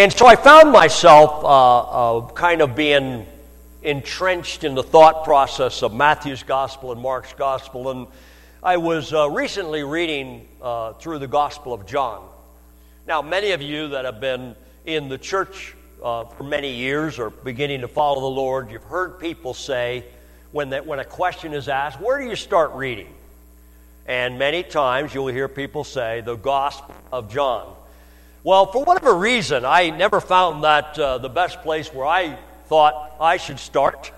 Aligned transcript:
And 0.00 0.10
so 0.10 0.24
I 0.26 0.34
found 0.34 0.72
myself 0.72 1.44
uh, 1.44 1.80
uh, 2.20 2.32
kind 2.32 2.62
of 2.62 2.74
being 2.74 3.26
entrenched 3.82 4.64
in 4.64 4.74
the 4.74 4.82
thought 4.82 5.24
process 5.24 5.82
of 5.82 5.92
Matthew's 5.92 6.42
gospel 6.42 6.92
and 6.92 7.02
Mark's 7.02 7.34
gospel. 7.34 7.90
And 7.90 8.06
I 8.62 8.78
was 8.78 9.12
uh, 9.12 9.28
recently 9.28 9.82
reading 9.82 10.48
uh, 10.62 10.94
through 10.94 11.18
the 11.18 11.26
gospel 11.26 11.74
of 11.74 11.84
John. 11.84 12.26
Now, 13.06 13.20
many 13.20 13.50
of 13.50 13.60
you 13.60 13.88
that 13.88 14.06
have 14.06 14.22
been 14.22 14.56
in 14.86 15.10
the 15.10 15.18
church 15.18 15.76
uh, 16.02 16.24
for 16.24 16.44
many 16.44 16.72
years 16.72 17.18
or 17.18 17.28
beginning 17.28 17.82
to 17.82 17.88
follow 17.88 18.22
the 18.22 18.26
Lord, 18.26 18.70
you've 18.70 18.82
heard 18.84 19.20
people 19.20 19.52
say 19.52 20.06
when, 20.50 20.70
that, 20.70 20.86
when 20.86 20.98
a 20.98 21.04
question 21.04 21.52
is 21.52 21.68
asked, 21.68 22.00
where 22.00 22.18
do 22.18 22.24
you 22.24 22.36
start 22.36 22.72
reading? 22.72 23.12
And 24.06 24.38
many 24.38 24.62
times 24.62 25.12
you'll 25.12 25.26
hear 25.26 25.46
people 25.46 25.84
say, 25.84 26.22
the 26.22 26.36
Gospel 26.36 26.94
of 27.12 27.30
John. 27.30 27.76
Well, 28.42 28.72
for 28.72 28.84
whatever 28.84 29.14
reason, 29.14 29.66
I 29.66 29.90
never 29.90 30.18
found 30.18 30.64
that 30.64 30.98
uh, 30.98 31.18
the 31.18 31.28
best 31.28 31.60
place 31.60 31.92
where 31.92 32.06
I 32.06 32.38
thought 32.68 33.16
I 33.20 33.36
should 33.36 33.58
start 33.58 34.12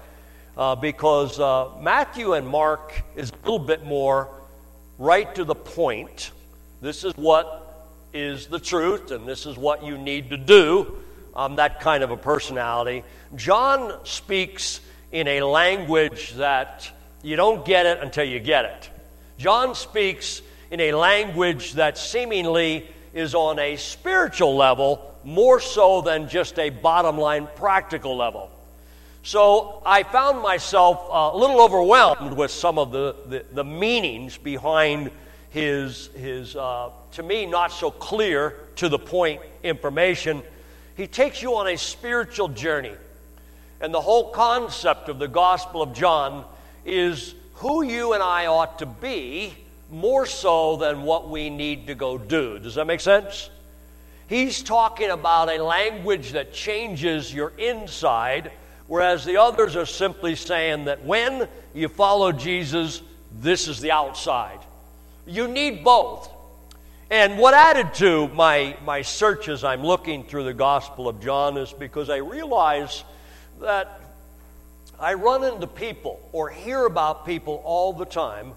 uh, 0.57 0.77
because 0.77 1.41
uh, 1.41 1.71
Matthew 1.81 2.35
and 2.35 2.47
Mark 2.47 3.03
is 3.17 3.31
a 3.33 3.35
little 3.45 3.59
bit 3.59 3.85
more 3.85 4.29
right 4.97 5.35
to 5.35 5.43
the 5.43 5.57
point. 5.57 6.31
This 6.81 7.03
is 7.03 7.15
what 7.15 7.89
is 8.13 8.47
the 8.47 8.61
truth, 8.61 9.11
and 9.11 9.27
this 9.27 9.45
is 9.45 9.57
what 9.57 9.83
you 9.83 9.99
need 9.99 10.31
to 10.31 10.37
do. 10.37 10.99
I'm 11.35 11.57
that 11.57 11.81
kind 11.81 12.05
of 12.05 12.13
a 12.13 12.17
personality. 12.17 13.03
John 13.35 14.05
speaks 14.05 14.81
in 15.11 15.27
a 15.27 15.43
language 15.43 16.35
that 16.35 16.89
you 17.25 17.35
don't 17.35 17.65
get 17.65 17.87
it 17.87 17.99
until 18.01 18.25
you 18.25 18.39
get 18.39 18.67
it. 18.67 18.91
John 19.37 19.75
speaks 19.75 20.43
in 20.71 20.79
a 20.79 20.93
language 20.93 21.73
that 21.73 21.99
seemingly 21.99 22.87
is 23.13 23.35
on 23.35 23.59
a 23.59 23.77
spiritual 23.77 24.57
level 24.57 25.15
more 25.25 25.61
so 25.61 26.01
than 26.01 26.29
just 26.29 26.59
a 26.59 26.71
bottom 26.71 27.19
line 27.19 27.49
practical 27.57 28.17
level. 28.17 28.51
So 29.23 29.83
I 29.87 30.03
found 30.03 30.43
myself 30.43 31.07
a 31.11 31.37
little 31.37 31.61
overwhelmed 31.61 32.33
with 32.33 32.51
some 32.51 32.79
of 32.79 32.91
the, 32.91 33.15
the, 33.29 33.45
the 33.53 33.65
meanings 33.65 34.37
behind 34.37 35.11
his, 35.51 36.09
his 36.17 36.57
uh, 36.57 36.91
to 37.13 37.23
me, 37.23 37.47
not 37.47 37.71
so 37.71 37.91
clear, 37.91 38.57
to 38.77 38.89
the 38.89 38.99
point 38.99 39.41
information. 39.63 40.43
He 40.97 41.07
takes 41.07 41.41
you 41.41 41.55
on 41.55 41.69
a 41.69 41.77
spiritual 41.77 42.49
journey. 42.49 42.95
And 43.81 43.93
the 43.93 44.01
whole 44.01 44.31
concept 44.31 45.09
of 45.09 45.19
the 45.19 45.29
Gospel 45.29 45.83
of 45.83 45.93
John 45.93 46.45
is 46.85 47.35
who 47.55 47.83
you 47.83 48.15
and 48.15 48.23
I 48.23 48.47
ought 48.47 48.79
to 48.81 48.87
be 48.87 49.55
more 49.93 50.25
so 50.25 50.77
than 50.77 51.03
what 51.03 51.29
we 51.29 51.51
need 51.51 51.87
to 51.87 51.95
go 51.95 52.17
do. 52.17 52.59
Does 52.59 52.75
that 52.77 52.87
make 52.87 53.01
sense? 53.01 53.51
He's 54.27 54.63
talking 54.63 55.11
about 55.11 55.51
a 55.51 55.63
language 55.63 56.33
that 56.33 56.55
changes 56.55 57.33
your 57.33 57.53
inside, 57.59 58.51
whereas 58.87 59.25
the 59.27 59.37
others 59.37 59.77
are 59.77 59.87
simply 59.87 60.35
saying 60.35 60.87
that 60.87 61.05
when 61.05 61.47
you 61.75 61.89
follow 61.89 62.33
Jesus, 62.33 63.03
this 63.41 63.69
is 63.69 63.81
the 63.81 63.91
outside. 63.91 64.59
You 65.27 65.49
need 65.49 65.85
both. 65.85 66.31
And 67.11 67.39
what 67.39 67.53
added 67.53 67.93
to 67.97 68.29
my, 68.29 68.75
my 68.87 69.03
search 69.03 69.49
as 69.49 69.65
I'm 69.65 69.83
looking 69.83 70.25
through 70.25 70.45
the 70.45 70.55
Gospel 70.55 71.09
of 71.09 71.21
John 71.21 71.59
is 71.59 71.71
because 71.71 72.09
I 72.09 72.17
realize 72.17 73.05
that 73.61 74.01
I 74.99 75.13
run 75.15 75.45
into 75.45 75.67
people 75.67 76.27
or 76.33 76.49
hear 76.49 76.87
about 76.87 77.27
people 77.27 77.61
all 77.65 77.93
the 77.93 78.07
time 78.07 78.55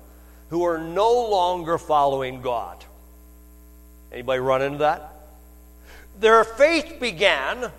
who 0.49 0.63
are 0.63 0.77
no 0.77 1.27
longer 1.27 1.77
following 1.77 2.41
God. 2.41 2.83
Anybody 4.11 4.39
run 4.39 4.61
into 4.61 4.77
that? 4.79 5.11
Their 6.19 6.43
faith 6.43 6.97
began, 6.99 7.71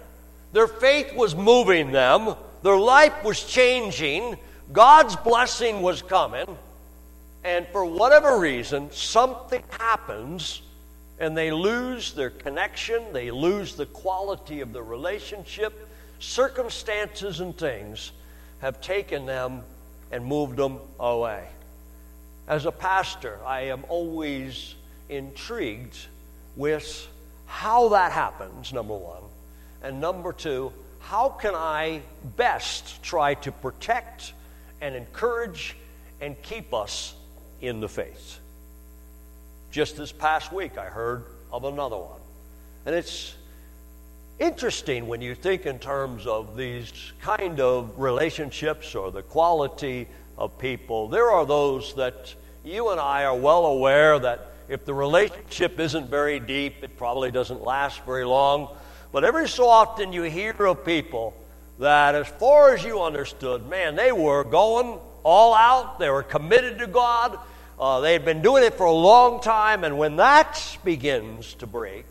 their 0.53 0.67
faith 0.67 1.15
was 1.15 1.35
moving 1.35 1.93
them, 1.93 2.35
their 2.63 2.77
life 2.77 3.25
was 3.25 3.43
changing, 3.45 4.37
God's 4.73 5.17
blessing 5.17 5.81
was 5.81 6.03
coming, 6.03 6.47
and 7.45 7.67
for 7.69 7.85
whatever 7.85 8.39
reason, 8.39 8.91
something 8.91 9.63
happens 9.71 10.63
and 11.19 11.37
they 11.37 11.51
lose 11.51 12.13
their 12.13 12.31
connection, 12.31 13.03
they 13.13 13.31
lose 13.31 13.75
the 13.75 13.87
quality 13.87 14.61
of 14.61 14.73
the 14.73 14.83
relationship. 14.83 15.89
Circumstances 16.19 17.41
and 17.41 17.57
things 17.57 18.13
have 18.61 18.81
taken 18.81 19.27
them 19.27 19.63
and 20.11 20.25
moved 20.25 20.57
them 20.57 20.79
away. 20.99 21.47
As 22.49 22.67
a 22.67 22.73
pastor, 22.73 23.39
I 23.45 23.63
am 23.63 23.85
always 23.89 24.75
intrigued 25.09 25.97
with 26.57 27.09
how 27.47 27.89
that 27.91 28.13
happens, 28.13 28.73
number 28.73 28.97
one. 28.97 29.23
And 29.83 30.01
number 30.01 30.33
two, 30.33 30.73
how 31.01 31.29
can 31.29 31.55
I 31.55 32.03
best 32.37 33.03
try 33.03 33.35
to 33.35 33.53
protect 33.53 34.33
and 34.81 34.95
encourage 34.95 35.77
and 36.21 36.41
keep 36.43 36.73
us 36.73 37.15
in 37.61 37.81
the 37.81 37.89
faith. 37.89 38.39
Just 39.71 39.97
this 39.97 40.13
past 40.13 40.53
week, 40.53 40.79
I 40.79 40.87
heard 40.87 41.25
of 41.53 41.65
another 41.65 41.97
one. 41.97 42.21
And 42.85 42.95
it's 42.95 43.35
interesting 44.39 45.07
when 45.07 45.21
you 45.21 45.35
think 45.35 45.67
in 45.67 45.79
terms 45.79 46.27
of 46.27 46.57
these 46.57 46.93
kind 47.21 47.61
of 47.61 47.99
relationships 47.99 48.95
or 48.95 49.11
the 49.11 49.23
quality 49.23 50.09
of 50.39 50.59
people. 50.59 51.09
There 51.09 51.31
are 51.31 51.47
those 51.47 51.95
that 51.95 52.35
you 52.65 52.91
and 52.91 53.01
I 53.01 53.25
are 53.25 53.37
well 53.37 53.67
aware 53.67 54.19
that 54.19 54.53
if 54.69 54.85
the 54.85 54.95
relationship 54.95 55.79
isn't 55.79 56.11
very 56.11 56.41
deep, 56.41 56.83
it 56.83 56.97
probably 56.97 57.31
doesn't 57.31 57.63
last 57.63 58.05
very 58.05 58.25
long. 58.25 58.77
But 59.13 59.25
every 59.25 59.49
so 59.49 59.69
often 59.69 60.13
you 60.13 60.23
hear 60.25 60.53
of 60.67 60.85
people 60.85 61.35
that, 61.79 62.15
as 62.15 62.27
far 62.27 62.75
as 62.75 62.85
you 62.85 63.03
understood, 63.03 63.69
man, 63.69 63.95
they 63.95 64.13
were 64.13 64.45
going 64.45 64.99
all 65.23 65.55
out, 65.55 65.99
they 65.99 66.11
were 66.11 66.23
committed 66.23 66.79
to 66.79 66.87
God, 66.87 67.39
uh, 67.79 68.01
they'd 68.01 68.25
been 68.25 68.43
doing 68.43 68.65
it 68.65 68.75
for 68.75 68.87
a 68.87 68.93
long 68.93 69.41
time, 69.41 69.85
and 69.85 69.99
when 69.99 70.17
that 70.17 70.79
begins 70.85 71.55
to 71.55 71.67
break, 71.67 72.07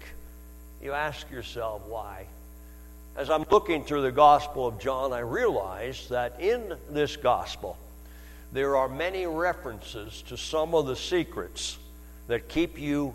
you 0.82 0.94
ask 0.94 1.30
yourself 1.32 1.82
why. 1.88 2.26
As 3.18 3.30
I'm 3.30 3.46
looking 3.50 3.84
through 3.84 4.04
the 4.04 4.12
Gospel 4.12 4.68
of 4.68 4.80
John, 4.80 5.14
I 5.14 5.20
realize 5.20 6.08
that 6.10 6.40
in 6.40 6.76
this 6.90 7.16
Gospel, 7.16 7.78
there 8.52 8.76
are 8.76 8.88
many 8.88 9.26
references 9.26 10.22
to 10.24 10.38
some 10.38 10.74
of 10.74 10.86
the 10.86 10.96
secrets 10.96 11.78
that 12.28 12.48
keep 12.48 12.80
you 12.80 13.14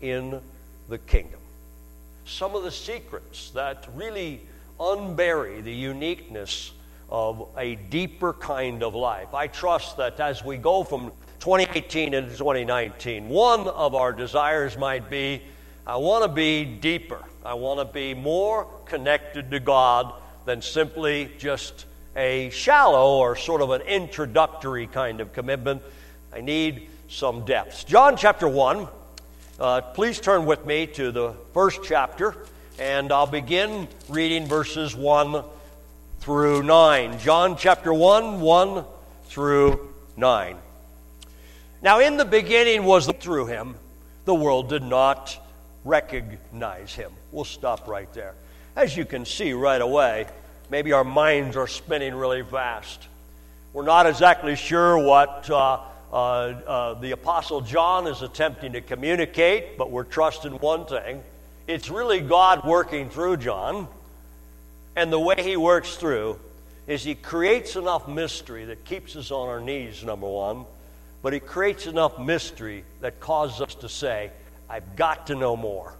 in 0.00 0.40
the 0.88 0.98
kingdom. 0.98 1.40
Some 2.24 2.54
of 2.54 2.62
the 2.62 2.70
secrets 2.70 3.50
that 3.50 3.86
really 3.94 4.40
unbury 4.78 5.62
the 5.62 5.72
uniqueness 5.72 6.72
of 7.08 7.48
a 7.56 7.76
deeper 7.76 8.32
kind 8.32 8.82
of 8.82 8.94
life. 8.94 9.32
I 9.34 9.46
trust 9.46 9.96
that 9.96 10.18
as 10.20 10.44
we 10.44 10.56
go 10.56 10.84
from 10.84 11.12
2018 11.40 12.14
into 12.14 12.30
2019, 12.36 13.28
one 13.28 13.68
of 13.68 13.94
our 13.94 14.12
desires 14.12 14.76
might 14.76 15.08
be 15.08 15.42
I 15.88 15.96
want 15.98 16.24
to 16.24 16.28
be 16.28 16.64
deeper. 16.64 17.22
I 17.44 17.54
want 17.54 17.78
to 17.78 17.84
be 17.84 18.12
more 18.12 18.66
connected 18.86 19.52
to 19.52 19.60
God 19.60 20.12
than 20.44 20.60
simply 20.60 21.30
just 21.38 21.86
a 22.16 22.48
shallow 22.50 23.18
or 23.18 23.36
sort 23.36 23.60
of 23.60 23.70
an 23.70 23.82
introductory 23.82 24.86
kind 24.86 25.20
of 25.20 25.32
commitment. 25.32 25.82
I 26.32 26.40
need 26.40 26.88
some 27.08 27.44
depths. 27.44 27.84
John 27.84 28.16
chapter 28.16 28.48
1. 28.48 28.88
Uh, 29.60 29.80
please 29.80 30.18
turn 30.18 30.46
with 30.46 30.66
me 30.66 30.86
to 30.86 31.12
the 31.12 31.34
first 31.52 31.80
chapter, 31.84 32.34
and 32.78 33.12
I'll 33.12 33.26
begin 33.26 33.86
reading 34.08 34.46
verses 34.46 34.94
1 34.96 35.44
through 36.20 36.62
9. 36.62 37.18
John 37.18 37.56
chapter 37.56 37.92
1, 37.92 38.40
1 38.40 38.84
through 39.26 39.94
9. 40.16 40.56
Now, 41.82 42.00
in 42.00 42.16
the 42.16 42.24
beginning 42.24 42.84
was 42.84 43.06
through 43.20 43.46
him, 43.46 43.76
the 44.24 44.34
world 44.34 44.68
did 44.68 44.82
not 44.82 45.38
recognize 45.84 46.94
him. 46.94 47.12
We'll 47.30 47.44
stop 47.44 47.86
right 47.86 48.12
there. 48.12 48.34
As 48.74 48.96
you 48.96 49.04
can 49.04 49.24
see 49.24 49.52
right 49.52 49.80
away, 49.80 50.26
maybe 50.70 50.92
our 50.92 51.04
minds 51.04 51.56
are 51.56 51.66
spinning 51.66 52.14
really 52.14 52.42
fast. 52.42 53.06
We're 53.72 53.84
not 53.84 54.06
exactly 54.06 54.56
sure 54.56 54.98
what 54.98 55.50
uh, 55.50 55.80
uh, 56.12 56.14
uh, 56.14 56.94
the 56.94 57.12
Apostle 57.12 57.60
John 57.60 58.06
is 58.06 58.22
attempting 58.22 58.72
to 58.72 58.80
communicate, 58.80 59.76
but 59.76 59.90
we're 59.90 60.04
trusting 60.04 60.52
one 60.52 60.86
thing. 60.86 61.22
It's 61.66 61.90
really 61.90 62.20
God 62.20 62.64
working 62.64 63.10
through 63.10 63.38
John. 63.38 63.88
And 64.94 65.12
the 65.12 65.20
way 65.20 65.36
he 65.42 65.56
works 65.56 65.96
through 65.96 66.38
is 66.86 67.04
he 67.04 67.14
creates 67.14 67.76
enough 67.76 68.08
mystery 68.08 68.64
that 68.66 68.84
keeps 68.84 69.16
us 69.16 69.30
on 69.30 69.48
our 69.48 69.60
knees, 69.60 70.02
number 70.02 70.28
one 70.28 70.64
but 71.26 71.32
he 71.32 71.40
creates 71.40 71.86
enough 71.86 72.20
mystery 72.20 72.84
that 73.00 73.18
causes 73.18 73.60
us 73.60 73.74
to 73.74 73.88
say, 73.88 74.30
I've 74.70 74.94
got 74.94 75.26
to 75.26 75.34
know 75.34 75.56
more. 75.56 75.92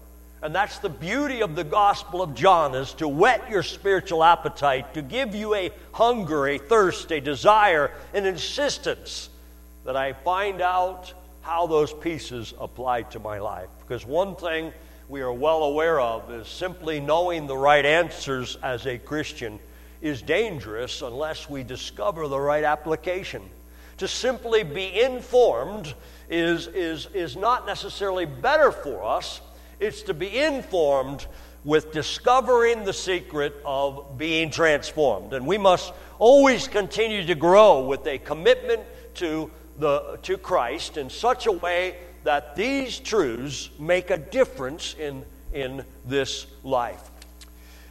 And 0.42 0.54
that's 0.54 0.78
the 0.78 0.90
beauty 0.90 1.40
of 1.40 1.56
the 1.56 1.64
Gospel 1.64 2.20
of 2.20 2.34
John 2.34 2.74
is 2.74 2.92
to 2.94 3.08
whet 3.08 3.48
your 3.50 3.62
spiritual 3.62 4.22
appetite, 4.22 4.94
to 4.94 5.02
give 5.02 5.34
you 5.34 5.54
a 5.54 5.70
hunger, 5.92 6.46
a 6.46 6.58
thirst, 6.58 7.10
a 7.10 7.20
desire, 7.20 7.90
an 8.12 8.26
insistence 8.26 9.30
that 9.84 9.96
I 9.96 10.12
find 10.12 10.60
out 10.60 11.14
how 11.40 11.66
those 11.66 11.92
pieces 11.92 12.52
apply 12.58 13.02
to 13.02 13.18
my 13.18 13.38
life. 13.38 13.68
Because 13.80 14.04
one 14.04 14.36
thing 14.36 14.72
we 15.08 15.20
are 15.20 15.32
well 15.32 15.62
aware 15.62 16.00
of 16.00 16.30
is 16.30 16.48
simply 16.48 17.00
knowing 17.00 17.46
the 17.46 17.56
right 17.56 17.86
answers 17.86 18.56
as 18.62 18.86
a 18.86 18.98
Christian 18.98 19.58
is 20.02 20.20
dangerous 20.20 21.02
unless 21.02 21.48
we 21.48 21.62
discover 21.62 22.28
the 22.28 22.38
right 22.38 22.64
application. 22.64 23.42
To 23.98 24.08
simply 24.08 24.62
be 24.62 25.00
informed 25.00 25.94
is, 26.28 26.66
is, 26.66 27.06
is 27.14 27.36
not 27.36 27.66
necessarily 27.66 28.26
better 28.26 28.70
for 28.70 29.04
us, 29.04 29.40
it's 29.80 30.02
to 30.02 30.14
be 30.14 30.38
informed 30.38 31.26
with 31.64 31.92
discovering 31.92 32.84
the 32.84 32.92
secret 32.92 33.54
of 33.64 34.16
being 34.16 34.50
transformed. 34.50 35.32
And 35.32 35.46
we 35.46 35.58
must 35.58 35.92
always 36.18 36.68
continue 36.68 37.26
to 37.26 37.34
grow 37.34 37.80
with 37.80 38.06
a 38.06 38.18
commitment 38.18 38.82
to, 39.14 39.50
the, 39.78 40.18
to 40.22 40.38
Christ 40.38 40.96
in 40.96 41.10
such 41.10 41.46
a 41.46 41.52
way 41.52 41.96
that 42.22 42.56
these 42.56 42.98
truths 42.98 43.70
make 43.78 44.10
a 44.10 44.16
difference 44.16 44.94
in, 44.98 45.24
in 45.52 45.84
this 46.04 46.46
life. 46.62 47.10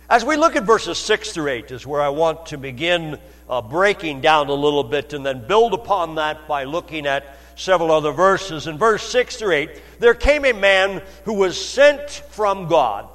As 0.09 0.23
we 0.23 0.37
look 0.37 0.55
at 0.55 0.63
verses 0.63 0.97
6 0.99 1.31
through 1.31 1.49
8, 1.49 1.71
is 1.71 1.87
where 1.87 2.01
I 2.01 2.09
want 2.09 2.45
to 2.47 2.57
begin 2.57 3.19
uh, 3.49 3.61
breaking 3.61 4.21
down 4.21 4.49
a 4.49 4.53
little 4.53 4.83
bit 4.83 5.13
and 5.13 5.25
then 5.25 5.47
build 5.47 5.73
upon 5.73 6.15
that 6.15 6.47
by 6.47 6.63
looking 6.63 7.07
at 7.07 7.37
several 7.55 7.91
other 7.91 8.11
verses. 8.11 8.67
In 8.67 8.77
verse 8.77 9.07
6 9.09 9.37
through 9.37 9.53
8, 9.53 9.81
there 9.99 10.13
came 10.13 10.45
a 10.45 10.53
man 10.53 11.01
who 11.23 11.33
was 11.33 11.63
sent 11.63 12.09
from 12.09 12.67
God. 12.67 13.07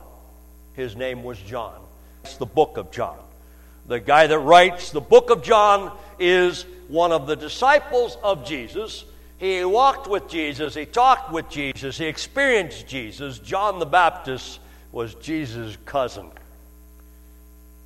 His 0.74 0.96
name 0.96 1.22
was 1.22 1.38
John. 1.38 1.80
It's 2.24 2.36
the 2.36 2.46
book 2.46 2.76
of 2.76 2.90
John. 2.90 3.18
The 3.86 4.00
guy 4.00 4.26
that 4.26 4.38
writes 4.38 4.90
the 4.90 5.00
book 5.00 5.30
of 5.30 5.42
John 5.42 5.96
is 6.18 6.64
one 6.88 7.12
of 7.12 7.26
the 7.26 7.36
disciples 7.36 8.16
of 8.22 8.44
Jesus. 8.44 9.04
He 9.38 9.64
walked 9.64 10.06
with 10.06 10.28
Jesus, 10.28 10.74
he 10.74 10.84
talked 10.84 11.32
with 11.32 11.48
Jesus, 11.48 11.96
he 11.96 12.06
experienced 12.06 12.86
Jesus. 12.86 13.38
John 13.38 13.78
the 13.78 13.86
Baptist 13.86 14.60
was 14.92 15.14
Jesus' 15.14 15.78
cousin. 15.86 16.30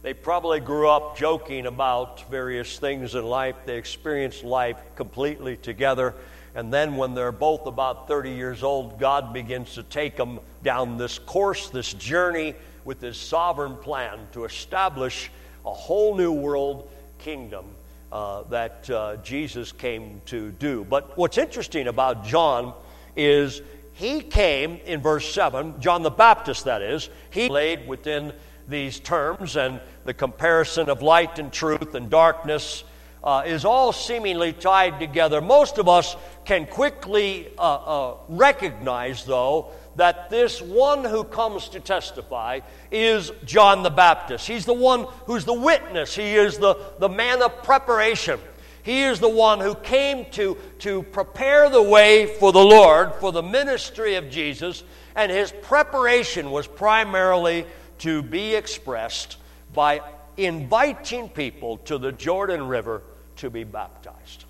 They 0.03 0.13
probably 0.13 0.61
grew 0.61 0.89
up 0.89 1.17
joking 1.17 1.67
about 1.67 2.29
various 2.31 2.79
things 2.79 3.15
in 3.15 3.25
life. 3.25 3.57
They 3.65 3.79
experienced 3.79 4.45
life 4.45 4.77
completely 4.97 5.57
together. 5.57 6.15
And 6.55 6.73
then, 6.73 6.97
when 6.97 7.15
they're 7.15 7.33
both 7.33 7.67
about 7.67 8.07
30 8.07 8.31
years 8.31 8.63
old, 8.63 8.99
God 8.99 9.33
begins 9.33 9.75
to 9.75 9.83
take 9.83 10.17
them 10.17 10.39
down 10.63 10.97
this 10.97 11.19
course, 11.19 11.69
this 11.69 11.93
journey 11.95 12.55
with 12.85 13.01
His 13.01 13.17
sovereign 13.17 13.77
plan 13.77 14.21
to 14.33 14.45
establish 14.45 15.31
a 15.67 15.73
whole 15.73 16.17
new 16.17 16.33
world 16.33 16.89
kingdom 17.19 17.65
uh, 18.13 18.43
that 18.45 18.89
uh, 18.91 19.17
Jesus 19.17 19.73
came 19.73 20.21
to 20.27 20.53
do. 20.53 20.85
But 20.85 21.19
what's 21.19 21.39
interesting 21.39 21.89
about 21.89 22.25
John 22.25 22.73
is 23.17 23.61
he 23.95 24.21
came 24.21 24.79
in 24.85 25.01
verse 25.01 25.33
7, 25.33 25.81
John 25.81 26.03
the 26.03 26.11
Baptist, 26.11 26.65
that 26.65 26.83
is, 26.83 27.09
he 27.31 27.49
laid 27.49 27.89
within 27.89 28.33
these 28.69 29.01
terms, 29.01 29.57
and 29.57 29.81
the 30.05 30.15
comparison 30.15 30.89
of 30.89 31.03
light 31.03 31.39
and 31.39 31.53
truth 31.53 31.95
and 31.95 32.11
darkness 32.11 32.85
uh, 33.25 33.43
is 33.47 33.65
all 33.65 33.91
seemingly 33.91 34.53
tied 34.53 35.01
together. 35.01 35.41
Most 35.41 35.79
of 35.79 35.89
us 35.89 36.15
can 36.45 36.67
quickly 36.67 37.49
uh, 37.59 37.63
uh, 37.63 38.17
recognize, 38.29 39.25
though, 39.25 39.71
that 39.97 40.29
this 40.29 40.61
one 40.61 41.05
who 41.05 41.25
comes 41.25 41.71
to 41.71 41.81
testify 41.81 42.61
is 42.91 43.33
John 43.47 43.83
the 43.83 43.91
Baptist. 43.91 44.47
He's 44.47 44.67
the 44.67 44.75
one 44.75 45.07
who's 45.25 45.47
the 45.47 45.55
witness, 45.55 46.15
he 46.15 46.35
is 46.35 46.59
the, 46.59 46.77
the 46.99 47.09
man 47.09 47.43
of 47.43 47.63
preparation. 47.63 48.39
He 48.83 49.05
is 49.05 49.19
the 49.19 49.31
one 49.31 49.61
who 49.61 49.75
came 49.75 50.27
to, 50.33 50.59
to 50.81 51.05
prepare 51.05 51.71
the 51.71 51.83
way 51.83 52.27
for 52.27 52.53
the 52.53 52.63
Lord, 52.63 53.15
for 53.15 53.33
the 53.33 53.43
ministry 53.43 54.17
of 54.17 54.29
Jesus, 54.29 54.85
and 55.17 55.33
his 55.33 55.51
preparation 55.63 56.51
was 56.51 56.67
primarily 56.67 57.65
to 58.01 58.23
be 58.23 58.55
expressed 58.55 59.39
by 59.73 60.03
inviting 60.37 61.31
people 61.31 61.79
to 61.79 61.97
the 61.97 62.13
Jordan 62.13 62.69
River 62.69 63.01
to 63.37 63.51
be 63.51 63.65
baptized. 63.65 64.45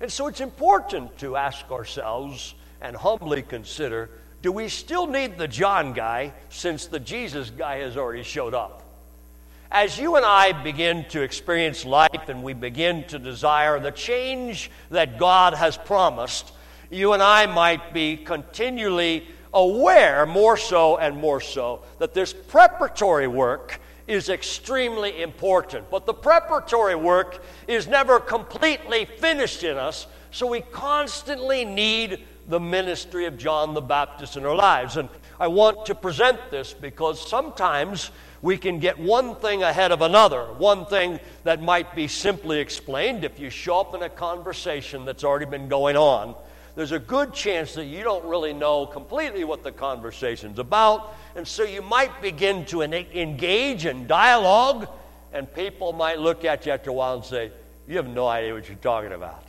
And 0.00 0.10
so 0.10 0.26
it's 0.26 0.40
important 0.40 1.18
to 1.18 1.36
ask 1.36 1.70
ourselves 1.70 2.54
and 2.80 2.96
humbly 2.96 3.42
consider 3.42 4.10
do 4.42 4.52
we 4.52 4.68
still 4.68 5.06
need 5.06 5.36
the 5.36 5.48
John 5.48 5.92
guy 5.92 6.32
since 6.48 6.86
the 6.86 6.98
Jesus 6.98 7.50
guy 7.50 7.78
has 7.78 7.98
already 7.98 8.22
showed 8.22 8.54
up? 8.54 8.82
As 9.70 9.98
you 9.98 10.16
and 10.16 10.24
I 10.24 10.52
begin 10.52 11.04
to 11.10 11.20
experience 11.20 11.84
life 11.84 12.28
and 12.28 12.42
we 12.42 12.54
begin 12.54 13.04
to 13.08 13.18
desire 13.18 13.78
the 13.78 13.90
change 13.90 14.70
that 14.90 15.18
God 15.18 15.52
has 15.52 15.76
promised, 15.76 16.52
you 16.90 17.12
and 17.12 17.22
I 17.22 17.46
might 17.46 17.92
be 17.92 18.16
continually 18.16 19.28
aware, 19.52 20.26
more 20.26 20.56
so 20.56 20.96
and 20.96 21.18
more 21.18 21.40
so, 21.40 21.82
that 21.98 22.14
this 22.14 22.32
preparatory 22.32 23.28
work 23.28 23.80
is 24.10 24.28
extremely 24.28 25.22
important. 25.22 25.88
But 25.88 26.04
the 26.04 26.12
preparatory 26.12 26.96
work 26.96 27.42
is 27.68 27.86
never 27.86 28.18
completely 28.18 29.04
finished 29.04 29.62
in 29.62 29.76
us, 29.76 30.08
so 30.32 30.48
we 30.48 30.62
constantly 30.62 31.64
need 31.64 32.26
the 32.48 32.58
ministry 32.58 33.26
of 33.26 33.38
John 33.38 33.72
the 33.72 33.80
Baptist 33.80 34.36
in 34.36 34.44
our 34.44 34.56
lives. 34.56 34.96
And 34.96 35.08
I 35.38 35.46
want 35.46 35.86
to 35.86 35.94
present 35.94 36.50
this 36.50 36.74
because 36.74 37.26
sometimes 37.26 38.10
we 38.42 38.58
can 38.58 38.80
get 38.80 38.98
one 38.98 39.36
thing 39.36 39.62
ahead 39.62 39.92
of 39.92 40.02
another, 40.02 40.44
one 40.54 40.86
thing 40.86 41.20
that 41.44 41.62
might 41.62 41.94
be 41.94 42.08
simply 42.08 42.58
explained 42.58 43.22
if 43.22 43.38
you 43.38 43.48
show 43.48 43.78
up 43.78 43.94
in 43.94 44.02
a 44.02 44.08
conversation 44.08 45.04
that's 45.04 45.22
already 45.22 45.46
been 45.46 45.68
going 45.68 45.96
on 45.96 46.34
there's 46.76 46.92
a 46.92 46.98
good 46.98 47.34
chance 47.34 47.74
that 47.74 47.86
you 47.86 48.02
don't 48.04 48.24
really 48.24 48.52
know 48.52 48.86
completely 48.86 49.44
what 49.44 49.62
the 49.62 49.72
conversation's 49.72 50.58
about. 50.58 51.14
And 51.34 51.46
so 51.46 51.62
you 51.62 51.82
might 51.82 52.22
begin 52.22 52.64
to 52.66 52.82
engage 52.82 53.86
in 53.86 54.06
dialogue, 54.06 54.88
and 55.32 55.52
people 55.52 55.92
might 55.92 56.18
look 56.18 56.44
at 56.44 56.66
you 56.66 56.72
after 56.72 56.90
a 56.90 56.92
while 56.92 57.16
and 57.16 57.24
say, 57.24 57.50
You 57.88 57.96
have 57.96 58.08
no 58.08 58.26
idea 58.26 58.54
what 58.54 58.68
you're 58.68 58.78
talking 58.78 59.12
about. 59.12 59.44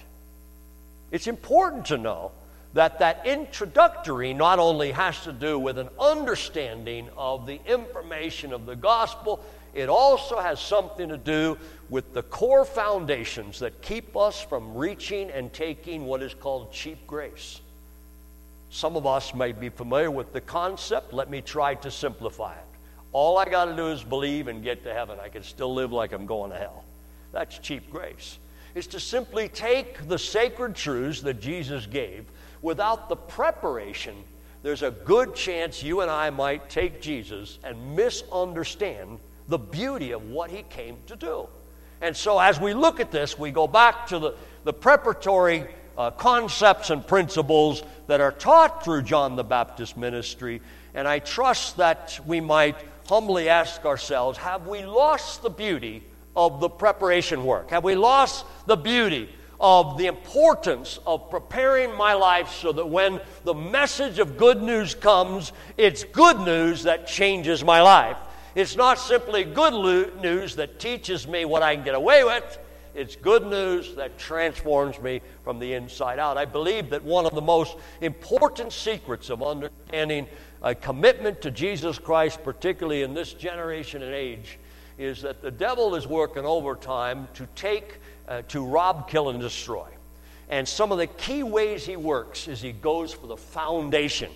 It's 1.11 1.27
important 1.27 1.87
to 1.87 1.97
know 1.97 2.31
that 2.73 2.99
that 2.99 3.25
introductory 3.25 4.33
not 4.33 4.59
only 4.59 4.91
has 4.91 5.21
to 5.23 5.33
do 5.33 5.59
with 5.59 5.77
an 5.77 5.89
understanding 5.99 7.09
of 7.17 7.45
the 7.45 7.59
information 7.65 8.53
of 8.53 8.65
the 8.65 8.75
gospel, 8.75 9.43
it 9.73 9.89
also 9.89 10.39
has 10.39 10.59
something 10.59 11.09
to 11.09 11.17
do 11.17 11.57
with 11.91 12.13
the 12.13 12.23
core 12.23 12.63
foundations 12.63 13.59
that 13.59 13.81
keep 13.81 14.15
us 14.15 14.41
from 14.41 14.73
reaching 14.75 15.29
and 15.29 15.51
taking 15.51 16.05
what 16.05 16.23
is 16.23 16.33
called 16.33 16.71
cheap 16.71 17.05
grace. 17.05 17.59
Some 18.69 18.95
of 18.95 19.05
us 19.05 19.35
may 19.35 19.51
be 19.51 19.67
familiar 19.67 20.09
with 20.09 20.31
the 20.31 20.39
concept. 20.39 21.11
Let 21.11 21.29
me 21.29 21.41
try 21.41 21.75
to 21.75 21.91
simplify 21.91 22.53
it. 22.53 22.63
All 23.11 23.37
I 23.37 23.43
got 23.43 23.65
to 23.65 23.75
do 23.75 23.87
is 23.87 24.03
believe 24.03 24.47
and 24.47 24.63
get 24.63 24.85
to 24.85 24.93
heaven. 24.93 25.19
I 25.21 25.27
can 25.27 25.43
still 25.43 25.73
live 25.73 25.91
like 25.91 26.13
I'm 26.13 26.25
going 26.25 26.51
to 26.51 26.57
hell. 26.57 26.85
That's 27.33 27.59
cheap 27.59 27.91
grace. 27.91 28.39
Is 28.73 28.87
to 28.87 28.99
simply 29.01 29.49
take 29.49 30.07
the 30.07 30.17
sacred 30.17 30.75
truths 30.75 31.19
that 31.21 31.41
Jesus 31.41 31.85
gave 31.85 32.23
without 32.61 33.09
the 33.09 33.17
preparation. 33.17 34.15
There's 34.63 34.81
a 34.81 34.91
good 34.91 35.35
chance 35.35 35.83
you 35.83 35.99
and 35.99 36.09
I 36.09 36.29
might 36.29 36.69
take 36.69 37.01
Jesus 37.01 37.59
and 37.65 37.97
misunderstand 37.97 39.19
the 39.49 39.57
beauty 39.59 40.11
of 40.11 40.29
what 40.29 40.49
he 40.49 40.63
came 40.69 40.95
to 41.07 41.17
do. 41.17 41.49
And 42.01 42.17
so, 42.17 42.39
as 42.39 42.59
we 42.59 42.73
look 42.73 42.99
at 42.99 43.11
this, 43.11 43.37
we 43.37 43.51
go 43.51 43.67
back 43.67 44.07
to 44.07 44.19
the, 44.19 44.35
the 44.63 44.73
preparatory 44.73 45.67
uh, 45.97 46.11
concepts 46.11 46.89
and 46.89 47.05
principles 47.05 47.83
that 48.07 48.21
are 48.21 48.31
taught 48.31 48.83
through 48.83 49.03
John 49.03 49.35
the 49.35 49.43
Baptist 49.43 49.97
ministry. 49.97 50.61
And 50.93 51.07
I 51.07 51.19
trust 51.19 51.77
that 51.77 52.19
we 52.25 52.41
might 52.41 52.75
humbly 53.07 53.49
ask 53.49 53.85
ourselves 53.85 54.37
have 54.37 54.67
we 54.67 54.83
lost 54.83 55.43
the 55.43 55.49
beauty 55.49 56.03
of 56.35 56.59
the 56.59 56.69
preparation 56.69 57.43
work? 57.45 57.69
Have 57.69 57.83
we 57.83 57.95
lost 57.95 58.45
the 58.65 58.77
beauty 58.77 59.29
of 59.59 59.97
the 59.97 60.07
importance 60.07 60.97
of 61.05 61.29
preparing 61.29 61.95
my 61.95 62.13
life 62.13 62.49
so 62.49 62.71
that 62.71 62.87
when 62.87 63.21
the 63.43 63.53
message 63.53 64.17
of 64.17 64.37
good 64.37 64.61
news 64.61 64.95
comes, 64.95 65.51
it's 65.77 66.03
good 66.03 66.39
news 66.39 66.83
that 66.83 67.05
changes 67.05 67.63
my 67.63 67.81
life? 67.81 68.17
It's 68.53 68.75
not 68.75 68.99
simply 68.99 69.45
good 69.45 69.73
news 70.21 70.55
that 70.57 70.79
teaches 70.79 71.25
me 71.25 71.45
what 71.45 71.63
I 71.63 71.75
can 71.75 71.85
get 71.85 71.95
away 71.95 72.23
with. 72.23 72.59
It's 72.93 73.15
good 73.15 73.45
news 73.45 73.95
that 73.95 74.17
transforms 74.17 74.99
me 74.99 75.21
from 75.45 75.57
the 75.57 75.73
inside 75.73 76.19
out. 76.19 76.37
I 76.37 76.43
believe 76.43 76.89
that 76.89 77.01
one 77.01 77.25
of 77.25 77.33
the 77.33 77.41
most 77.41 77.77
important 78.01 78.73
secrets 78.73 79.29
of 79.29 79.41
understanding 79.41 80.27
a 80.61 80.75
commitment 80.75 81.41
to 81.41 81.51
Jesus 81.51 81.97
Christ, 81.97 82.43
particularly 82.43 83.03
in 83.03 83.13
this 83.13 83.33
generation 83.33 84.03
and 84.03 84.13
age, 84.13 84.59
is 84.97 85.21
that 85.21 85.41
the 85.41 85.51
devil 85.51 85.95
is 85.95 86.05
working 86.05 86.45
overtime 86.45 87.29
to 87.35 87.47
take, 87.55 87.99
uh, 88.27 88.41
to 88.49 88.65
rob, 88.65 89.09
kill, 89.09 89.29
and 89.29 89.39
destroy. 89.39 89.87
And 90.49 90.67
some 90.67 90.91
of 90.91 90.97
the 90.97 91.07
key 91.07 91.43
ways 91.43 91.85
he 91.85 91.95
works 91.95 92.49
is 92.49 92.61
he 92.61 92.73
goes 92.73 93.13
for 93.13 93.27
the 93.27 93.37
foundation 93.37 94.29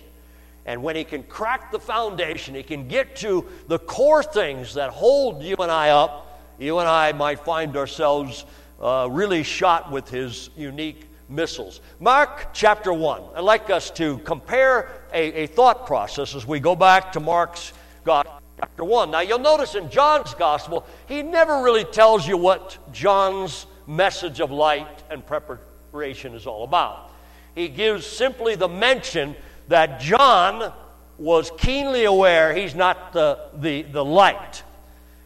and 0.66 0.82
when 0.82 0.96
he 0.96 1.04
can 1.04 1.22
crack 1.22 1.70
the 1.70 1.78
foundation, 1.78 2.54
he 2.54 2.62
can 2.64 2.88
get 2.88 3.16
to 3.16 3.46
the 3.68 3.78
core 3.78 4.22
things 4.22 4.74
that 4.74 4.90
hold 4.90 5.42
you 5.42 5.54
and 5.60 5.70
I 5.70 5.90
up, 5.90 6.42
you 6.58 6.80
and 6.80 6.88
I 6.88 7.12
might 7.12 7.40
find 7.40 7.76
ourselves 7.76 8.44
uh, 8.82 9.08
really 9.10 9.44
shot 9.44 9.92
with 9.92 10.08
his 10.10 10.50
unique 10.56 11.08
missiles. 11.28 11.80
Mark 12.00 12.48
chapter 12.52 12.92
1. 12.92 13.22
I'd 13.36 13.40
like 13.40 13.70
us 13.70 13.90
to 13.92 14.18
compare 14.18 14.90
a, 15.12 15.44
a 15.44 15.46
thought 15.46 15.86
process 15.86 16.34
as 16.34 16.46
we 16.46 16.58
go 16.58 16.74
back 16.74 17.12
to 17.12 17.20
Mark's 17.20 17.72
chapter 18.04 18.84
1. 18.84 19.12
Now, 19.12 19.20
you'll 19.20 19.38
notice 19.38 19.76
in 19.76 19.88
John's 19.88 20.34
Gospel, 20.34 20.84
he 21.06 21.22
never 21.22 21.62
really 21.62 21.84
tells 21.84 22.26
you 22.26 22.36
what 22.36 22.76
John's 22.92 23.66
message 23.86 24.40
of 24.40 24.50
light 24.50 25.04
and 25.10 25.24
preparation 25.24 26.34
is 26.34 26.46
all 26.46 26.64
about. 26.64 27.12
He 27.54 27.68
gives 27.68 28.04
simply 28.04 28.56
the 28.56 28.68
mention 28.68 29.36
that 29.68 30.00
John 30.00 30.72
was 31.18 31.50
keenly 31.58 32.04
aware 32.04 32.54
he's 32.54 32.74
not 32.74 33.12
the, 33.12 33.38
the, 33.54 33.82
the 33.82 34.04
light. 34.04 34.62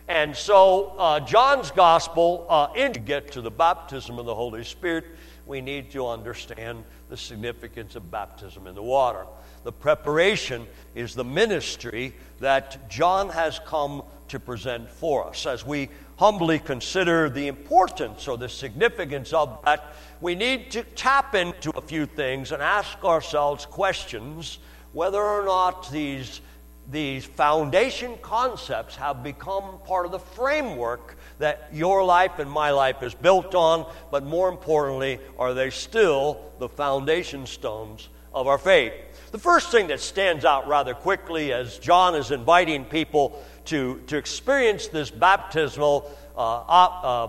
And 0.09 0.37
so, 0.37 0.95
uh, 0.99 1.21
John's 1.21 1.71
gospel, 1.71 2.47
uh, 2.49 2.69
in 2.75 2.93
to 2.95 3.01
get 3.01 3.33
to 3.33 3.41
the 3.41 3.51
baptism 3.51 4.19
of 4.19 4.27
the 4.27 4.35
Holy 4.35 4.65
Spirit, 4.65 5.05
we 5.47 5.61
need 5.61 5.91
to 5.93 6.07
understand 6.07 6.85
the 7.09 7.17
significance 7.17 7.97
of 7.97 8.11
baptism 8.11 8.67
in 8.67 8.75
the 8.75 8.83
water. 8.83 9.27
The 9.63 9.73
preparation 9.73 10.67
is 10.95 11.15
the 11.15 11.25
ministry 11.25 12.15
that 12.41 12.89
John 12.89 13.29
has 13.29 13.61
come 13.67 14.03
to 14.29 14.41
present 14.41 14.89
for 14.89 15.29
us. 15.29 15.45
As 15.45 15.67
we 15.67 15.91
humbly 16.21 16.59
consider 16.59 17.31
the 17.31 17.49
importance 17.49 18.29
or 18.29 18.37
the 18.37 18.47
significance 18.47 19.33
of 19.33 19.59
that, 19.65 19.95
we 20.21 20.35
need 20.35 20.71
to 20.71 20.83
tap 20.95 21.35
into 21.35 21.71
a 21.71 21.81
few 21.81 22.05
things 22.05 22.53
and 22.53 22.63
ask 22.63 23.03
ourselves 23.03 23.65
questions 23.65 24.59
whether 24.93 25.23
or 25.23 25.47
not 25.47 25.91
these, 25.91 26.43
these 26.91 27.25
foundation 27.25 28.19
concepts 28.21 28.95
have 28.95 29.23
become 29.23 29.79
part 29.87 30.05
of 30.05 30.13
the 30.13 30.19
framework 30.19 31.17
that 31.39 31.71
your 31.73 32.05
life 32.05 32.39
and 32.39 32.51
my 32.51 32.71
life 32.71 33.03
is 33.03 33.15
built 33.15 33.55
on, 33.55 33.91
but 34.11 34.23
more 34.23 34.51
importantly, 34.51 35.19
are 35.39 35.55
they 35.55 35.71
still 35.71 36.53
the 36.59 36.69
foundation 36.69 37.47
stones 37.47 38.11
of 38.35 38.47
our 38.47 38.59
faith? 38.59 38.93
The 39.31 39.39
first 39.39 39.71
thing 39.71 39.89
that 39.89 40.01
stands 40.01 40.45
out 40.45 40.67
rather 40.67 40.93
quickly 40.93 41.53
as 41.53 41.79
John 41.79 42.17
is 42.17 42.33
inviting 42.33 42.85
people 42.85 43.41
to, 43.67 44.01
to 44.09 44.17
experience 44.17 44.89
this 44.89 45.11
baptismal 45.11 46.11
uh, 46.37 46.61
uh, 46.61 47.29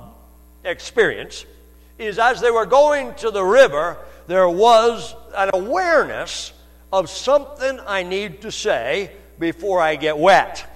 experience 0.63 1.45
is 1.99 2.17
as 2.17 2.41
they 2.41 2.49
were 2.49 2.65
going 2.65 3.13
to 3.15 3.29
the 3.29 3.43
river, 3.43 3.97
there 4.25 4.49
was 4.49 5.13
an 5.35 5.51
awareness 5.53 6.53
of 6.91 7.07
something 7.07 7.79
I 7.85 8.01
need 8.01 8.41
to 8.41 8.51
say 8.51 9.11
before 9.37 9.79
I 9.79 9.95
get 9.95 10.17
wet. 10.17 10.67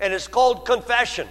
And 0.00 0.12
it's 0.12 0.26
called 0.26 0.66
confession, 0.66 1.28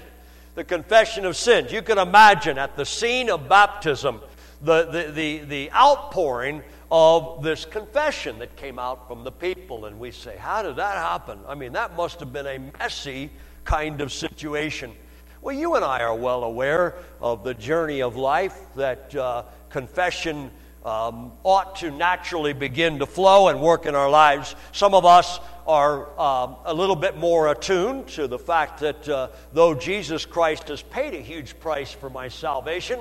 the 0.56 0.64
confession 0.64 1.26
of 1.26 1.36
sins. 1.36 1.74
You 1.74 1.82
can 1.82 1.98
imagine 1.98 2.58
at 2.58 2.78
the 2.78 2.86
scene 2.86 3.30
of 3.30 3.50
baptism 3.50 4.22
the, 4.62 4.86
the, 4.86 5.12
the, 5.12 5.38
the 5.40 5.72
outpouring 5.74 6.64
of 6.91 7.44
this 7.44 7.65
confession 7.65 8.39
that 8.39 8.56
came 8.56 8.79
out 8.79 9.08
from 9.08 9.24
the 9.24 9.32
people. 9.32 9.86
And 9.86 10.00
we 10.00 10.12
say, 10.12 10.38
How 10.38 10.63
did 10.63 10.77
that 10.77 10.96
happen? 10.96 11.39
I 11.48 11.56
mean, 11.56 11.74
that 11.74 11.96
must 11.96 12.20
have 12.20 12.32
been 12.32 12.48
a 12.48 12.60
messy 12.79 13.29
kind 13.65 14.01
of 14.01 14.12
situation. 14.13 14.94
Well, 15.41 15.56
you 15.56 15.75
and 15.75 15.86
I 15.86 16.01
are 16.01 16.15
well 16.15 16.44
aware 16.44 16.96
of 17.22 17.44
the 17.44 17.53
journey 17.53 18.01
of 18.01 18.15
life 18.15 18.58
that 18.75 19.13
uh, 19.15 19.44
confession 19.70 20.51
um, 20.84 21.34
ought 21.44 21.75
to 21.77 21.91
naturally 21.91 22.53
begin 22.53 23.00
to 23.00 23.06
flow 23.06 23.50
and 23.50 23.62
work 23.62 23.86
in 23.86 23.94
our 23.94 24.10
lives. 24.10 24.56
Some 24.72 24.94
of 24.94 25.06
us 25.06 25.39
are 25.67 26.08
um, 26.20 26.56
a 26.63 26.74
little 26.74 26.96
bit 26.96 27.17
more 27.17 27.51
attuned 27.51 28.08
to 28.08 28.27
the 28.27 28.39
fact 28.39 28.79
that 28.79 29.10
uh, 29.10 29.27
though 29.51 29.74
Jesus 29.74 30.25
Christ 30.25 30.70
has 30.70 30.82
paid 30.82 31.13
a 31.13 31.20
huge 31.20 31.60
price 31.60 31.91
for 31.91 32.10
my 32.10 32.29
salvation, 32.29 33.00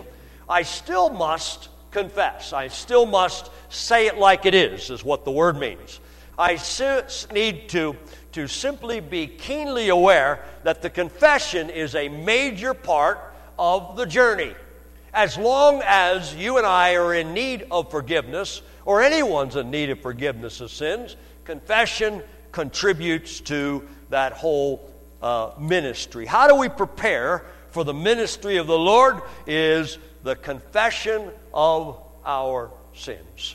I 0.49 0.63
still 0.63 1.11
must 1.11 1.69
confess. 1.97 2.53
I 2.53 2.69
still 2.69 3.07
must 3.07 3.51
say 3.71 4.07
it 4.07 4.19
like 4.19 4.45
it 4.45 4.55
is, 4.55 4.91
is 4.91 5.03
what 5.03 5.25
the 5.25 5.31
word 5.31 5.57
means. 5.59 6.01
I 6.39 6.61
need 7.33 7.71
to, 7.71 7.97
to 8.33 8.47
simply 8.47 9.01
be 9.01 9.27
keenly 9.27 9.89
aware 9.89 10.45
that 10.63 10.83
the 10.83 10.91
confession 10.91 11.71
is 11.71 11.95
a 11.95 12.11
major 12.11 12.75
part 12.75 13.19
of 13.59 13.97
the 13.97 14.05
journey 14.05 14.55
as 15.17 15.39
long 15.39 15.81
as 15.87 16.35
you 16.35 16.59
and 16.59 16.67
I 16.67 16.97
are 16.97 17.15
in 17.15 17.33
need 17.33 17.67
of 17.71 17.91
forgiveness, 17.91 18.61
or 18.85 19.01
anyone's 19.01 19.57
in 19.57 19.71
need 19.71 19.89
of 19.89 20.01
forgiveness 20.01 20.61
of 20.61 20.71
sins, 20.71 21.17
confession 21.45 22.23
contributes 22.53 23.41
to 23.41 23.89
that 24.11 24.35
whole 24.35 24.93
uh, 25.23 25.53
ministry. 25.59 26.27
How 26.27 26.47
do 26.47 26.55
we 26.55 26.69
prepare 26.69 27.47
for 27.71 27.83
the 27.83 27.95
ministry 27.95 28.59
of 28.59 28.67
the 28.67 28.79
Lord? 28.79 29.23
Is 29.47 29.97
the 30.27 30.35
confession 30.35 31.31
of 31.55 31.97
our 32.25 32.71
sins. 32.95 33.55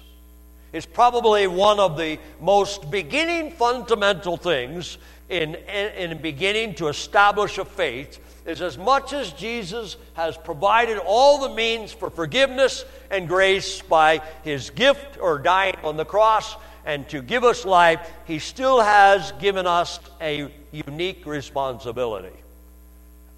It's 0.71 0.85
probably 0.85 1.47
one 1.47 1.81
of 1.81 1.97
the 1.97 2.17
most 2.39 2.89
beginning 2.89 3.51
fundamental 3.51 4.37
things 4.37 4.97
in, 5.27 5.55
in, 5.55 6.11
in 6.11 6.21
beginning 6.21 6.75
to 6.75 6.87
establish 6.87 7.57
a 7.57 7.65
faith 7.65 8.19
is 8.45 8.61
as 8.61 8.77
much 8.77 9.11
as 9.11 9.33
Jesus 9.33 9.97
has 10.13 10.37
provided 10.37 10.97
all 10.97 11.39
the 11.39 11.53
means 11.53 11.91
for 11.91 12.09
forgiveness 12.09 12.85
and 13.11 13.27
grace 13.27 13.81
by 13.81 14.21
his 14.43 14.69
gift 14.69 15.17
or 15.19 15.39
dying 15.39 15.75
on 15.83 15.97
the 15.97 16.05
cross 16.05 16.55
and 16.85 17.07
to 17.09 17.21
give 17.21 17.43
us 17.43 17.65
life, 17.65 18.09
he 18.25 18.39
still 18.39 18.79
has 18.79 19.33
given 19.33 19.67
us 19.67 19.99
a 20.21 20.49
unique 20.71 21.25
responsibility. 21.25 22.35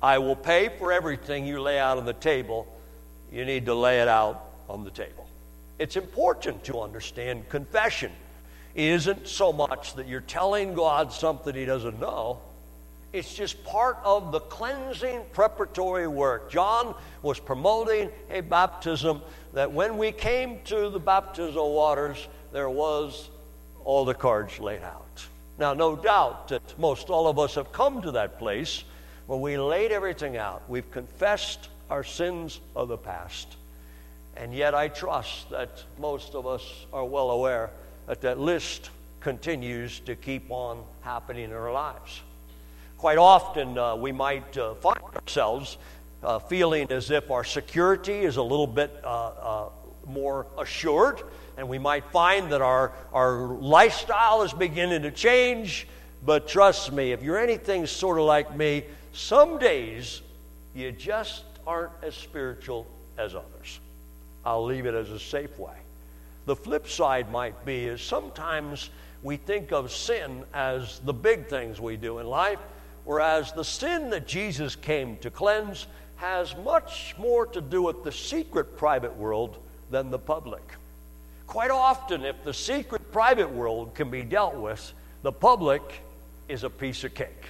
I 0.04 0.20
will 0.20 0.36
pay 0.36 0.70
for 0.70 0.92
everything 0.92 1.48
you 1.48 1.62
lay 1.62 1.80
out 1.80 1.98
on 1.98 2.06
the 2.06 2.13
table. 2.13 2.68
You 3.34 3.44
need 3.44 3.66
to 3.66 3.75
lay 3.75 4.00
it 4.00 4.08
out 4.08 4.46
on 4.70 4.86
the 4.86 4.92
table. 4.92 5.28
It's 5.80 5.98
important 5.98 6.63
to 6.66 6.80
understand 6.80 7.50
confession 7.50 8.12
isn't 8.75 9.28
so 9.28 9.52
much 9.52 9.96
that 9.96 10.08
you're 10.08 10.22
telling 10.22 10.74
God 10.74 11.12
something 11.12 11.54
he 11.54 11.66
doesn't 11.66 12.00
know 12.00 12.40
it's 13.13 13.36
just 13.36 13.63
part 13.63 14.00
of 14.04 14.32
the 14.32 14.40
cleansing 14.40 15.22
preparatory 15.34 16.08
work. 16.08 16.50
John 16.50 16.96
was 17.22 17.40
promoting 17.40 18.10
a 18.32 18.42
baptism 18.42 19.22
that 19.54 19.72
when 19.72 20.00
we 20.00 20.12
came 20.12 20.60
to 20.66 20.90
the 20.90 21.00
baptismal 21.00 21.74
waters, 21.74 22.28
there 22.52 22.72
was 22.72 23.30
all 23.86 24.04
the 24.04 24.16
cards 24.16 24.60
laid 24.60 24.82
out. 24.82 25.24
Now, 25.60 25.75
no 25.75 25.96
doubt 25.96 26.48
that 26.48 26.80
most 26.80 27.12
all 27.12 27.28
of 27.28 27.38
us 27.38 27.54
have 27.54 27.72
come 27.72 28.02
to 28.02 28.12
that 28.13 28.40
place 28.40 28.84
where 29.28 29.38
we 29.38 29.58
laid 29.58 29.92
everything 29.92 30.36
out. 30.36 30.63
We've 30.68 30.90
confessed 30.90 31.70
our 31.93 32.03
sins 32.03 32.59
of 32.75 32.88
the 32.88 32.97
past. 32.97 33.55
And 34.35 34.51
yet, 34.51 34.73
I 34.73 34.88
trust 34.88 35.51
that 35.51 35.83
most 36.00 36.33
of 36.33 36.47
us 36.47 36.88
are 36.91 37.05
well 37.05 37.29
aware 37.29 37.69
that 38.07 38.19
that 38.21 38.39
list 38.39 38.89
continues 39.19 40.00
to 40.00 40.15
keep 40.15 40.50
on 40.50 40.83
happening 41.01 41.43
in 41.43 41.53
our 41.53 41.71
lives. 41.71 42.19
Quite 42.97 43.19
often, 43.19 43.77
uh, 43.77 43.95
we 43.95 44.12
might 44.12 44.57
uh, 44.57 44.73
find 44.73 45.03
ourselves 45.15 45.77
uh, 46.23 46.39
feeling 46.39 46.91
as 46.91 47.12
if 47.12 47.29
our 47.29 47.43
security 47.43 48.21
is 48.21 48.38
a 48.38 48.43
little 48.43 48.65
bit 48.65 48.89
uh, 49.03 49.07
uh, 49.07 49.69
more 50.07 50.47
assured, 50.57 51.21
and 51.57 51.69
we 51.69 51.77
might 51.77 52.05
find 52.05 52.51
that 52.51 52.62
our, 52.63 52.91
our 53.13 53.35
lifestyle 53.45 54.41
is 54.41 54.51
beginning 54.51 55.03
to 55.03 55.12
change. 55.12 55.88
But 56.25 56.47
trust 56.47 56.91
me, 56.91 57.12
if 57.12 57.21
you're 57.21 57.38
anything 57.38 57.85
sort 57.85 58.17
of 58.17 58.25
like 58.25 58.57
me, 58.57 58.85
some 59.12 59.59
days 59.59 60.23
you 60.73 60.91
just 60.91 61.43
aren't 61.65 61.91
as 62.01 62.15
spiritual 62.15 62.88
as 63.17 63.36
others. 63.36 63.79
I'll 64.46 64.65
leave 64.65 64.86
it 64.86 64.93
as 64.93 65.10
a 65.10 65.20
safe 65.20 65.58
way. 65.58 65.75
The 66.46 66.55
flip 66.55 66.88
side 66.89 67.32
might 67.32 67.65
be 67.65 67.86
is 67.86 68.01
sometimes 68.01 68.89
we 69.22 69.38
think 69.38 69.72
of 69.72 69.91
sin 69.91 70.43
as 70.53 71.00
the 71.00 71.13
big 71.13 71.48
things 71.48 71.79
we 71.79 71.96
do 71.96 72.20
in 72.20 72.27
life, 72.27 72.60
Whereas 73.05 73.51
the 73.51 73.65
sin 73.65 74.10
that 74.12 74.27
Jesus 74.27 74.75
came 74.75 75.17
to 75.17 75.29
cleanse 75.29 75.88
has 76.17 76.55
much 76.63 77.15
more 77.17 77.46
to 77.48 77.60
do 77.60 77.82
with 77.82 78.03
the 78.03 78.12
secret 78.12 78.77
private 78.77 79.15
world 79.15 79.58
than 79.91 80.10
the 80.10 80.20
public. 80.20 80.63
Quite 81.48 81.72
often, 81.72 82.24
if 82.24 82.43
the 82.43 82.53
secret 82.53 83.12
private 83.12 83.51
world 83.51 83.93
can 83.93 84.10
be 84.10 84.24
dealt 84.24 84.55
with, 84.55 84.93
the 85.22 85.32
public 85.32 85.82
is 86.48 86.63
a 86.63 86.70
piece 86.70 87.03
of 87.03 87.13
cake. 87.13 87.50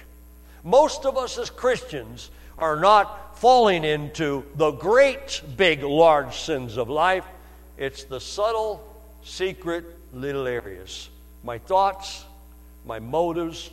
Most 0.64 1.06
of 1.06 1.16
us 1.16 1.38
as 1.38 1.50
Christians 1.50 2.30
are 2.58 2.76
not 2.76 3.38
falling 3.38 3.84
into 3.84 4.44
the 4.56 4.70
great, 4.70 5.42
big, 5.56 5.82
large 5.82 6.36
sins 6.38 6.76
of 6.76 6.88
life. 6.88 7.26
It's 7.76 8.04
the 8.04 8.20
subtle, 8.20 8.82
secret 9.22 9.84
little 10.12 10.46
areas. 10.46 11.08
My 11.42 11.58
thoughts, 11.58 12.24
my 12.86 12.98
motives, 13.00 13.70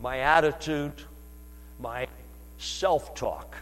my 0.00 0.18
attitude, 0.18 0.92
my 1.80 2.06
self 2.58 3.14
talk, 3.14 3.56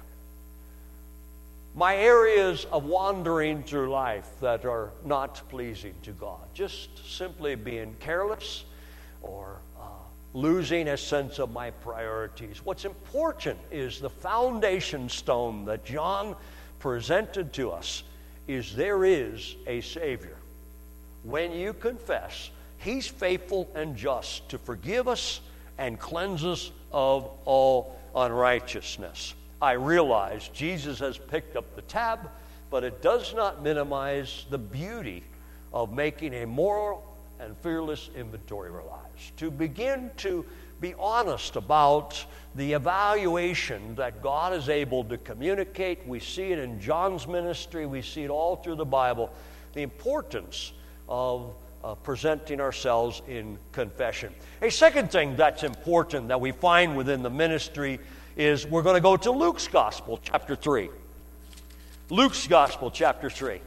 my 1.75 1.97
areas 1.97 2.67
of 2.67 2.85
wandering 2.85 3.63
through 3.63 3.91
life 3.91 4.29
that 4.41 4.65
are 4.65 4.91
not 5.05 5.41
pleasing 5.49 5.95
to 6.03 6.11
God, 6.13 6.41
just 6.55 6.89
simply 7.09 7.55
being 7.55 7.95
careless 8.01 8.65
or 9.23 9.59
losing 10.35 10.89
a 10.89 10.97
sense 10.97 11.39
of 11.39 11.53
my 11.53 11.71
priorities. 11.71 12.61
What's 12.65 12.85
important 12.85 13.59
is 13.71 14.01
the 14.01 14.11
foundation 14.11 15.09
stone 15.09 15.65
that 15.65 15.85
John 15.85 16.37
presented 16.79 17.53
to 17.55 17.71
us 17.71 18.03
is 18.47 18.75
there 18.75 19.05
is 19.05 19.57
a 19.67 19.81
Savior. 19.81 20.37
when 21.25 21.53
you 21.53 21.73
confess, 21.73 22.51
He's 22.79 23.09
faithful 23.09 23.69
and 23.75 23.97
just 23.97 24.49
to 24.51 24.59
forgive 24.59 25.09
us 25.09 25.41
and 25.79 25.99
cleanse 25.99 26.45
us 26.45 26.71
of 26.93 27.29
all 27.45 27.99
unrighteousness. 28.15 29.35
I 29.61 29.73
realize 29.73 30.49
Jesus 30.49 31.01
has 31.01 31.19
picked 31.19 31.57
up 31.57 31.75
the 31.75 31.83
tab, 31.83 32.31
but 32.71 32.85
it 32.85 33.03
does 33.03 33.35
not 33.35 33.63
minimize 33.63 34.47
the 34.51 34.59
beauty 34.59 35.25
of 35.73 35.93
making 35.93 36.35
a 36.35 36.47
moral 36.47 37.18
and 37.41 37.57
fearless 37.59 38.11
inventory 38.17 38.69
of 38.69 38.77
our 38.77 38.87
lives. 38.87 39.33
To 39.37 39.51
begin 39.51 40.11
to 40.19 40.45
be 40.81 40.95
honest 40.99 41.57
about 41.57 42.25
the 42.55 42.73
evaluation 42.73 43.95
that 43.97 44.23
God 44.23 44.55
is 44.55 44.69
able 44.69 45.05
to 45.05 45.19
communicate. 45.19 46.07
We 46.07 46.21
see 46.21 46.53
it 46.53 46.59
in 46.59 46.81
John's 46.81 47.27
ministry, 47.27 47.87
we 47.87 48.03
see 48.03 48.25
it 48.25 48.31
all 48.31 48.57
through 48.57 48.77
the 48.77 48.85
Bible. 48.85 49.33
The 49.75 49.83
importance 49.83 50.73
of 51.09 51.55
uh, 51.83 51.95
presenting 51.95 52.61
ourselves 52.61 53.23
in 53.29 53.59
confession. 53.73 54.35
A 54.63 54.71
second 54.71 55.11
thing 55.11 55.37
that's 55.37 55.63
important 55.63 56.29
that 56.29 56.41
we 56.41 56.53
find 56.53 56.97
within 56.97 57.23
the 57.23 57.31
ministry 57.31 58.01
is 58.37 58.67
we're 58.67 58.83
going 58.83 58.97
to 58.97 59.01
go 59.01 59.17
to 59.17 59.31
Luke's 59.31 59.69
Gospel, 59.69 60.21
chapter 60.23 60.55
3. 60.55 60.91
Luke's 62.11 62.47
Gospel, 62.47 62.91
chapter 62.91 63.29
3. 63.31 63.61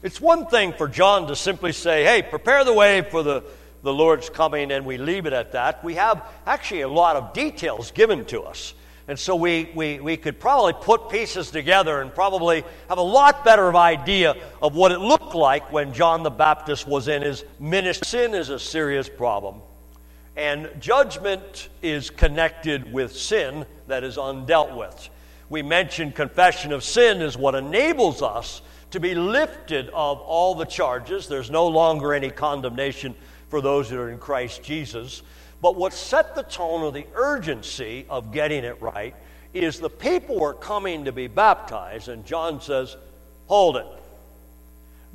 It's 0.00 0.20
one 0.20 0.46
thing 0.46 0.74
for 0.74 0.86
John 0.86 1.26
to 1.26 1.34
simply 1.34 1.72
say, 1.72 2.04
hey, 2.04 2.22
prepare 2.22 2.64
the 2.64 2.72
way 2.72 3.02
for 3.02 3.24
the, 3.24 3.42
the 3.82 3.92
Lord's 3.92 4.30
coming, 4.30 4.70
and 4.70 4.86
we 4.86 4.96
leave 4.96 5.26
it 5.26 5.32
at 5.32 5.52
that. 5.52 5.82
We 5.82 5.94
have 5.94 6.24
actually 6.46 6.82
a 6.82 6.88
lot 6.88 7.16
of 7.16 7.32
details 7.32 7.90
given 7.90 8.24
to 8.26 8.42
us. 8.42 8.74
And 9.08 9.18
so 9.18 9.34
we, 9.34 9.70
we, 9.74 9.98
we 9.98 10.16
could 10.16 10.38
probably 10.38 10.74
put 10.74 11.08
pieces 11.08 11.50
together 11.50 12.00
and 12.00 12.14
probably 12.14 12.62
have 12.88 12.98
a 12.98 13.02
lot 13.02 13.44
better 13.44 13.66
of 13.68 13.74
idea 13.74 14.36
of 14.62 14.76
what 14.76 14.92
it 14.92 15.00
looked 15.00 15.34
like 15.34 15.72
when 15.72 15.92
John 15.92 16.22
the 16.22 16.30
Baptist 16.30 16.86
was 16.86 17.08
in 17.08 17.22
his 17.22 17.42
ministry. 17.58 18.06
Sin 18.06 18.34
is 18.34 18.50
a 18.50 18.58
serious 18.58 19.08
problem. 19.08 19.62
And 20.36 20.70
judgment 20.78 21.70
is 21.82 22.10
connected 22.10 22.92
with 22.92 23.16
sin 23.16 23.66
that 23.88 24.04
is 24.04 24.16
undealt 24.16 24.76
with. 24.76 25.10
We 25.48 25.62
mentioned 25.62 26.14
confession 26.14 26.70
of 26.70 26.84
sin 26.84 27.20
is 27.20 27.36
what 27.36 27.56
enables 27.56 28.22
us 28.22 28.62
to 28.90 29.00
be 29.00 29.14
lifted 29.14 29.88
of 29.88 30.20
all 30.20 30.54
the 30.54 30.64
charges. 30.64 31.28
There's 31.28 31.50
no 31.50 31.66
longer 31.66 32.14
any 32.14 32.30
condemnation 32.30 33.14
for 33.48 33.60
those 33.60 33.90
that 33.90 33.98
are 33.98 34.10
in 34.10 34.18
Christ 34.18 34.62
Jesus. 34.62 35.22
But 35.60 35.76
what 35.76 35.92
set 35.92 36.34
the 36.34 36.42
tone 36.42 36.84
of 36.84 36.94
the 36.94 37.06
urgency 37.14 38.06
of 38.08 38.32
getting 38.32 38.64
it 38.64 38.80
right 38.80 39.14
is 39.52 39.80
the 39.80 39.90
people 39.90 40.38
were 40.38 40.54
coming 40.54 41.04
to 41.04 41.12
be 41.12 41.26
baptized, 41.26 42.08
and 42.08 42.24
John 42.24 42.60
says, 42.60 42.96
Hold 43.46 43.76
it. 43.78 43.86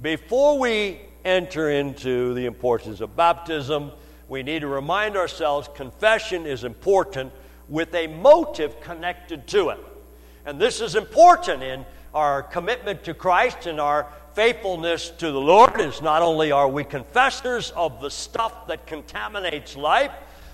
Before 0.01 0.57
we 0.57 0.99
enter 1.23 1.69
into 1.69 2.33
the 2.33 2.45
importance 2.45 2.99
of 2.99 3.15
baptism, 3.15 3.91
we 4.27 4.41
need 4.43 4.61
to 4.61 4.67
remind 4.67 5.15
ourselves 5.15 5.69
confession 5.75 6.45
is 6.45 6.63
important 6.63 7.31
with 7.69 7.93
a 7.93 8.07
motive 8.07 8.81
connected 8.81 9.47
to 9.47 9.69
it. 9.69 9.79
And 10.45 10.59
this 10.59 10.81
is 10.81 10.95
important 10.95 11.63
in 11.63 11.85
our 12.13 12.43
commitment 12.43 13.03
to 13.05 13.13
Christ 13.13 13.65
and 13.65 13.79
our 13.79 14.07
faithfulness 14.33 15.09
to 15.09 15.31
the 15.31 15.39
Lord 15.39 15.79
is 15.79 16.01
not 16.01 16.21
only 16.21 16.51
are 16.51 16.67
we 16.67 16.83
confessors 16.83 17.71
of 17.71 18.01
the 18.01 18.09
stuff 18.09 18.67
that 18.67 18.85
contaminates 18.87 19.75
life, 19.75 20.11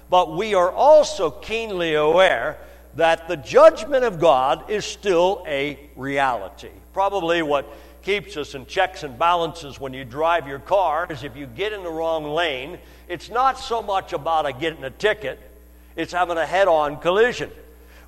but 0.09 0.35
we 0.35 0.53
are 0.53 0.71
also 0.71 1.29
keenly 1.29 1.93
aware 1.93 2.57
that 2.95 3.27
the 3.27 3.37
judgment 3.37 4.03
of 4.03 4.19
God 4.19 4.69
is 4.69 4.85
still 4.85 5.43
a 5.47 5.79
reality. 5.95 6.71
Probably 6.93 7.41
what 7.41 7.71
keeps 8.01 8.37
us 8.37 8.55
in 8.55 8.65
checks 8.65 9.03
and 9.03 9.19
balances 9.19 9.79
when 9.79 9.93
you 9.93 10.03
drive 10.03 10.47
your 10.47 10.59
car 10.59 11.07
is 11.09 11.23
if 11.23 11.35
you 11.35 11.45
get 11.45 11.73
in 11.73 11.83
the 11.83 11.91
wrong 11.91 12.25
lane, 12.25 12.79
it's 13.07 13.29
not 13.29 13.59
so 13.59 13.81
much 13.81 14.13
about 14.13 14.45
a 14.45 14.53
getting 14.53 14.83
a 14.83 14.89
ticket, 14.89 15.39
it's 15.95 16.13
having 16.13 16.37
a 16.37 16.45
head 16.45 16.67
on 16.67 16.97
collision 16.97 17.51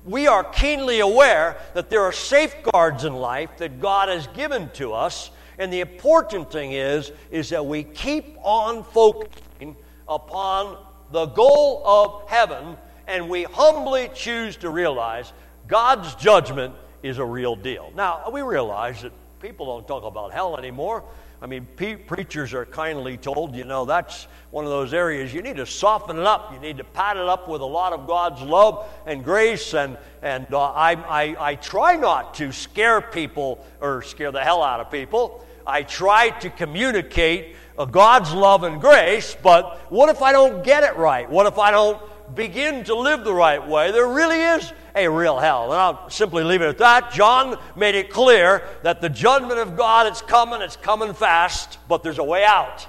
we 0.04 0.26
are 0.26 0.44
keenly 0.44 1.00
aware 1.00 1.56
that 1.74 1.90
there 1.90 2.02
are 2.02 2.12
safeguards 2.12 3.04
in 3.04 3.14
life 3.14 3.50
that 3.58 3.80
God 3.80 4.08
has 4.08 4.26
given 4.28 4.68
to 4.74 4.92
us. 4.92 5.30
And 5.58 5.72
the 5.72 5.80
important 5.80 6.50
thing 6.50 6.72
is, 6.72 7.12
is 7.30 7.50
that 7.50 7.64
we 7.64 7.84
keep 7.84 8.36
on 8.42 8.82
focusing 8.84 9.76
upon 10.08 10.76
the 11.12 11.26
goal 11.26 11.82
of 11.84 12.28
heaven 12.28 12.76
and 13.06 13.28
we 13.28 13.44
humbly 13.44 14.10
choose 14.14 14.56
to 14.56 14.70
realize 14.70 15.32
God's 15.68 16.14
judgment 16.16 16.74
is 17.02 17.18
a 17.18 17.24
real 17.24 17.56
deal. 17.56 17.92
Now, 17.94 18.28
we 18.30 18.42
realize 18.42 19.02
that 19.02 19.12
people 19.40 19.66
don't 19.66 19.86
talk 19.86 20.04
about 20.04 20.32
hell 20.32 20.56
anymore. 20.56 21.04
I 21.42 21.46
mean, 21.46 21.66
pe- 21.74 21.96
preachers 21.96 22.54
are 22.54 22.64
kindly 22.64 23.16
told, 23.16 23.56
you 23.56 23.64
know, 23.64 23.84
that's 23.84 24.28
one 24.52 24.64
of 24.64 24.70
those 24.70 24.94
areas 24.94 25.34
you 25.34 25.42
need 25.42 25.56
to 25.56 25.66
soften 25.66 26.16
it 26.16 26.24
up. 26.24 26.52
You 26.52 26.60
need 26.60 26.76
to 26.76 26.84
pat 26.84 27.16
it 27.16 27.28
up 27.28 27.48
with 27.48 27.62
a 27.62 27.66
lot 27.66 27.92
of 27.92 28.06
God's 28.06 28.40
love 28.42 28.88
and 29.06 29.24
grace. 29.24 29.74
And, 29.74 29.98
and 30.22 30.46
uh, 30.54 30.70
I, 30.70 30.92
I, 30.92 31.36
I 31.50 31.54
try 31.56 31.96
not 31.96 32.34
to 32.34 32.52
scare 32.52 33.00
people 33.00 33.66
or 33.80 34.02
scare 34.02 34.30
the 34.30 34.40
hell 34.40 34.62
out 34.62 34.78
of 34.78 34.88
people. 34.92 35.44
I 35.66 35.82
try 35.82 36.30
to 36.30 36.48
communicate 36.48 37.56
uh, 37.76 37.86
God's 37.86 38.32
love 38.32 38.62
and 38.62 38.80
grace, 38.80 39.36
but 39.42 39.90
what 39.90 40.10
if 40.10 40.22
I 40.22 40.30
don't 40.30 40.62
get 40.62 40.84
it 40.84 40.96
right? 40.96 41.28
What 41.28 41.46
if 41.46 41.58
I 41.58 41.72
don't 41.72 42.00
begin 42.36 42.84
to 42.84 42.94
live 42.94 43.24
the 43.24 43.34
right 43.34 43.66
way? 43.66 43.90
There 43.90 44.06
really 44.06 44.40
is 44.40 44.72
a 44.94 45.08
real 45.08 45.38
hell. 45.38 45.72
And 45.72 45.80
I'll 45.80 46.10
simply 46.10 46.44
leave 46.44 46.62
it 46.62 46.68
at 46.68 46.78
that. 46.78 47.12
John 47.12 47.58
made 47.76 47.94
it 47.94 48.10
clear 48.10 48.62
that 48.82 49.00
the 49.00 49.08
judgment 49.08 49.58
of 49.58 49.76
God 49.76 50.10
is 50.10 50.22
coming, 50.22 50.62
it's 50.62 50.76
coming 50.76 51.14
fast, 51.14 51.78
but 51.88 52.02
there's 52.02 52.18
a 52.18 52.24
way 52.24 52.44
out. 52.44 52.86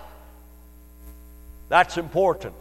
That's 1.69 1.97
important. 1.97 2.55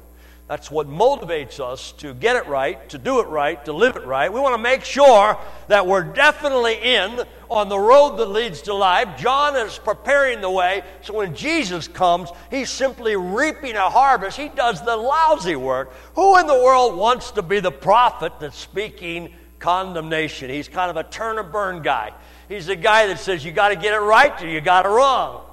That's 0.52 0.70
what 0.70 0.86
motivates 0.86 1.60
us 1.60 1.92
to 1.92 2.12
get 2.12 2.36
it 2.36 2.46
right, 2.46 2.86
to 2.90 2.98
do 2.98 3.20
it 3.20 3.28
right, 3.28 3.64
to 3.64 3.72
live 3.72 3.96
it 3.96 4.04
right. 4.04 4.30
We 4.30 4.38
want 4.38 4.52
to 4.54 4.60
make 4.60 4.84
sure 4.84 5.38
that 5.68 5.86
we're 5.86 6.02
definitely 6.02 6.74
in 6.74 7.22
on 7.50 7.70
the 7.70 7.78
road 7.78 8.18
that 8.18 8.26
leads 8.26 8.60
to 8.64 8.74
life. 8.74 9.18
John 9.18 9.56
is 9.56 9.78
preparing 9.78 10.42
the 10.42 10.50
way, 10.50 10.82
so 11.00 11.14
when 11.14 11.34
Jesus 11.34 11.88
comes, 11.88 12.28
he's 12.50 12.68
simply 12.68 13.16
reaping 13.16 13.76
a 13.76 13.88
harvest. 13.88 14.36
He 14.36 14.50
does 14.50 14.84
the 14.84 14.94
lousy 14.94 15.56
work. 15.56 15.90
Who 16.16 16.38
in 16.38 16.46
the 16.46 16.62
world 16.62 16.98
wants 16.98 17.30
to 17.30 17.42
be 17.42 17.60
the 17.60 17.72
prophet 17.72 18.34
that's 18.38 18.58
speaking 18.58 19.32
condemnation? 19.58 20.50
He's 20.50 20.68
kind 20.68 20.90
of 20.90 20.98
a 20.98 21.04
turn 21.08 21.38
and 21.38 21.50
burn 21.50 21.80
guy. 21.80 22.12
He's 22.50 22.66
the 22.66 22.76
guy 22.76 23.06
that 23.06 23.20
says 23.20 23.42
you 23.42 23.52
got 23.52 23.70
to 23.70 23.76
get 23.76 23.94
it 23.94 24.00
right 24.00 24.42
or 24.42 24.46
you 24.46 24.60
got 24.60 24.84
it 24.84 24.90
wrong. 24.90 25.46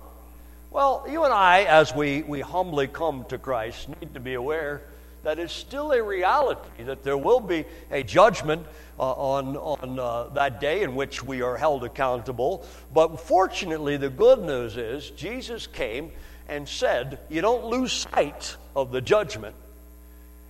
Well, 0.71 1.05
you 1.09 1.23
and 1.23 1.33
I, 1.33 1.63
as 1.63 1.95
we, 1.95 2.21
we 2.21 2.41
humbly 2.41 2.87
come 2.87 3.23
to 3.29 3.37
Christ, 3.37 3.87
need 4.01 4.13
to 4.13 4.19
be 4.19 4.33
aware 4.33 4.81
that 5.23 5.39
it's 5.39 5.53
still 5.53 5.91
a 5.91 6.01
reality 6.01 6.83
that 6.83 7.03
there 7.03 7.17
will 7.17 7.39
be 7.39 7.65
a 7.91 8.03
judgment 8.03 8.65
uh, 8.99 9.11
on, 9.11 9.57
on 9.57 9.99
uh, 9.99 10.23
that 10.33 10.59
day 10.59 10.81
in 10.81 10.95
which 10.95 11.23
we 11.23 11.41
are 11.41 11.57
held 11.57 11.83
accountable. 11.83 12.65
But 12.93 13.19
fortunately, 13.19 13.97
the 13.97 14.09
good 14.09 14.39
news 14.39 14.77
is 14.77 15.09
Jesus 15.11 15.67
came 15.67 16.11
and 16.47 16.67
said, 16.67 17.19
You 17.29 17.41
don't 17.41 17.65
lose 17.65 17.93
sight 17.93 18.55
of 18.75 18.91
the 18.91 19.01
judgment. 19.01 19.55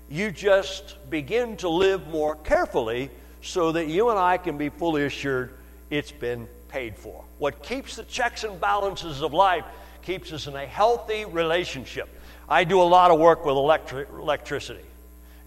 You 0.10 0.32
just 0.32 0.97
begin 1.10 1.58
to 1.58 1.69
live 1.69 2.08
more 2.08 2.36
carefully 2.36 3.12
so 3.41 3.71
that 3.71 3.88
you 3.88 4.10
and 4.10 4.17
I 4.19 4.38
can 4.38 4.58
be 4.58 4.69
fully 4.69 5.05
assured 5.05 5.53
it's 5.89 6.12
been 6.12 6.47
paid 6.67 6.95
for. 6.95 7.23
What 7.38 7.63
keeps 7.63 7.95
the 7.95 8.03
checks 8.03 8.43
and 8.43 8.60
balances 8.60 9.21
of 9.21 9.34
life 9.34 9.65
keeps 10.01 10.32
us 10.34 10.47
in 10.47 10.55
a 10.55 10.65
healthy 10.65 11.25
relationship. 11.25 12.10
I 12.49 12.63
do 12.63 12.81
a 12.81 12.83
lot 12.83 13.12
of 13.12 13.19
work 13.19 13.45
with 13.45 13.55
electric, 13.55 14.09
electricity. 14.09 14.83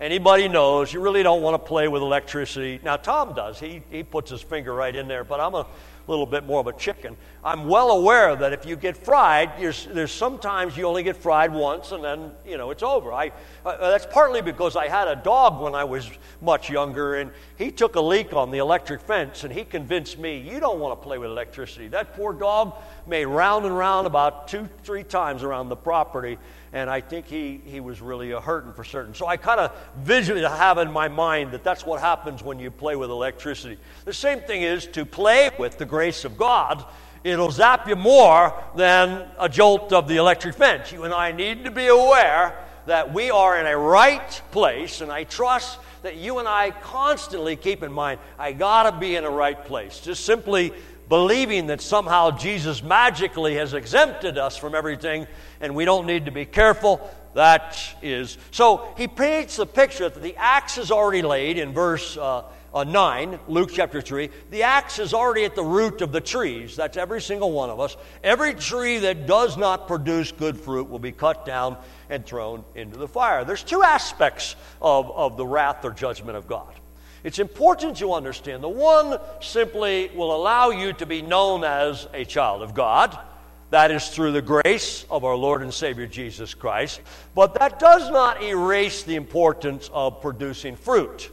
Anybody 0.00 0.46
knows 0.46 0.92
you 0.92 1.00
really 1.00 1.24
don't 1.24 1.42
want 1.42 1.54
to 1.54 1.68
play 1.68 1.88
with 1.88 2.00
electricity. 2.00 2.80
Now, 2.84 2.96
Tom 2.96 3.34
does. 3.34 3.58
He, 3.58 3.82
he 3.90 4.04
puts 4.04 4.30
his 4.30 4.40
finger 4.40 4.72
right 4.72 4.94
in 4.94 5.08
there, 5.08 5.24
but 5.24 5.40
I'm 5.40 5.54
a 5.54 5.66
little 6.06 6.26
bit 6.26 6.44
more 6.44 6.60
of 6.60 6.68
a 6.68 6.72
chicken. 6.72 7.16
I'm 7.44 7.66
well 7.66 7.90
aware 7.90 8.36
that 8.36 8.52
if 8.52 8.64
you 8.64 8.76
get 8.76 8.96
fried, 8.96 9.50
there's 9.58 10.12
sometimes 10.12 10.76
you 10.76 10.86
only 10.86 11.02
get 11.02 11.16
fried 11.16 11.52
once 11.52 11.90
and 11.90 12.04
then, 12.04 12.30
you 12.46 12.56
know, 12.56 12.70
it's 12.70 12.84
over. 12.84 13.12
I, 13.12 13.32
uh, 13.66 13.90
that's 13.90 14.06
partly 14.06 14.42
because 14.42 14.76
I 14.76 14.86
had 14.86 15.08
a 15.08 15.16
dog 15.16 15.60
when 15.60 15.74
I 15.74 15.82
was 15.82 16.08
much 16.40 16.70
younger 16.70 17.16
and 17.16 17.32
he 17.56 17.72
took 17.72 17.96
a 17.96 18.00
leak 18.00 18.32
on 18.32 18.52
the 18.52 18.58
electric 18.58 19.00
fence 19.00 19.42
and 19.42 19.52
he 19.52 19.64
convinced 19.64 20.20
me, 20.20 20.38
you 20.38 20.60
don't 20.60 20.78
want 20.78 21.00
to 21.00 21.04
play 21.04 21.18
with 21.18 21.30
electricity. 21.30 21.88
That 21.88 22.14
poor 22.14 22.32
dog 22.32 22.76
made 23.08 23.24
round 23.24 23.66
and 23.66 23.76
round 23.76 24.06
about 24.06 24.46
two, 24.46 24.68
three 24.84 25.02
times 25.02 25.42
around 25.42 25.68
the 25.68 25.76
property 25.76 26.38
and 26.72 26.88
I 26.88 27.00
think 27.00 27.26
he, 27.26 27.60
he 27.66 27.80
was 27.80 28.00
really 28.00 28.32
uh, 28.32 28.40
hurting 28.40 28.72
for 28.72 28.84
certain. 28.84 29.14
So 29.14 29.26
I 29.26 29.36
kind 29.36 29.58
of 29.58 29.76
visually 29.98 30.42
have 30.42 30.78
in 30.78 30.92
my 30.92 31.08
mind 31.08 31.50
that 31.52 31.64
that's 31.64 31.84
what 31.84 32.00
happens 32.00 32.42
when 32.42 32.60
you 32.60 32.70
play 32.70 32.94
with 32.94 33.10
electricity. 33.10 33.78
The 34.04 34.14
same 34.14 34.40
thing 34.40 34.62
is 34.62 34.86
to 34.88 35.04
play 35.04 35.50
with 35.58 35.76
the 35.76 35.84
grace 35.84 36.24
of 36.24 36.38
God. 36.38 36.84
It'll 37.24 37.50
zap 37.50 37.88
you 37.88 37.96
more 37.96 38.54
than 38.76 39.28
a 39.38 39.48
jolt 39.48 39.92
of 39.92 40.08
the 40.08 40.16
electric 40.16 40.56
fence. 40.56 40.92
You 40.92 41.04
and 41.04 41.14
I 41.14 41.32
need 41.32 41.64
to 41.64 41.70
be 41.70 41.86
aware 41.86 42.58
that 42.86 43.14
we 43.14 43.30
are 43.30 43.58
in 43.58 43.66
a 43.66 43.76
right 43.76 44.42
place, 44.50 45.00
and 45.00 45.12
I 45.12 45.24
trust 45.24 45.78
that 46.02 46.16
you 46.16 46.38
and 46.38 46.48
I 46.48 46.72
constantly 46.72 47.56
keep 47.56 47.82
in 47.82 47.92
mind, 47.92 48.20
I 48.38 48.52
got 48.52 48.90
to 48.90 48.98
be 48.98 49.16
in 49.16 49.24
a 49.24 49.30
right 49.30 49.64
place. 49.64 50.00
Just 50.00 50.24
simply 50.24 50.72
believing 51.08 51.68
that 51.68 51.80
somehow 51.80 52.30
Jesus 52.30 52.82
magically 52.82 53.54
has 53.56 53.74
exempted 53.74 54.38
us 54.38 54.56
from 54.56 54.74
everything 54.74 55.26
and 55.60 55.74
we 55.74 55.84
don't 55.84 56.06
need 56.06 56.24
to 56.24 56.30
be 56.30 56.44
careful. 56.44 57.08
That 57.34 57.78
is. 58.02 58.36
So 58.50 58.88
he 58.96 59.08
paints 59.08 59.56
the 59.56 59.66
picture 59.66 60.08
that 60.08 60.22
the 60.22 60.36
axe 60.36 60.78
is 60.78 60.90
already 60.90 61.22
laid 61.22 61.58
in 61.58 61.72
verse 61.72 62.16
uh, 62.16 62.44
uh, 62.74 62.84
9, 62.84 63.38
Luke 63.48 63.70
chapter 63.72 64.00
3. 64.00 64.30
The 64.50 64.62
axe 64.62 64.98
is 64.98 65.12
already 65.12 65.44
at 65.44 65.54
the 65.54 65.64
root 65.64 66.00
of 66.00 66.12
the 66.12 66.20
trees. 66.20 66.74
That's 66.76 66.96
every 66.96 67.20
single 67.20 67.52
one 67.52 67.70
of 67.70 67.80
us. 67.80 67.96
Every 68.24 68.54
tree 68.54 68.98
that 68.98 69.26
does 69.26 69.56
not 69.56 69.86
produce 69.86 70.32
good 70.32 70.58
fruit 70.58 70.88
will 70.88 70.98
be 70.98 71.12
cut 71.12 71.44
down 71.44 71.76
and 72.08 72.24
thrown 72.24 72.64
into 72.74 72.96
the 72.96 73.08
fire. 73.08 73.44
There's 73.44 73.62
two 73.62 73.82
aspects 73.82 74.56
of, 74.80 75.10
of 75.10 75.36
the 75.36 75.46
wrath 75.46 75.84
or 75.84 75.90
judgment 75.90 76.36
of 76.36 76.46
God. 76.46 76.72
It's 77.24 77.38
important 77.38 78.00
you 78.00 78.14
understand. 78.14 78.64
The 78.64 78.68
one 78.68 79.18
simply 79.40 80.10
will 80.14 80.34
allow 80.34 80.70
you 80.70 80.92
to 80.94 81.06
be 81.06 81.22
known 81.22 81.62
as 81.62 82.08
a 82.12 82.24
child 82.24 82.62
of 82.62 82.74
God. 82.74 83.16
That 83.70 83.90
is 83.90 84.08
through 84.08 84.32
the 84.32 84.42
grace 84.42 85.06
of 85.10 85.24
our 85.24 85.36
Lord 85.36 85.62
and 85.62 85.72
Savior 85.72 86.06
Jesus 86.06 86.52
Christ. 86.52 87.00
But 87.34 87.54
that 87.54 87.78
does 87.78 88.10
not 88.10 88.42
erase 88.42 89.02
the 89.02 89.14
importance 89.14 89.88
of 89.94 90.20
producing 90.20 90.76
fruit. 90.76 91.30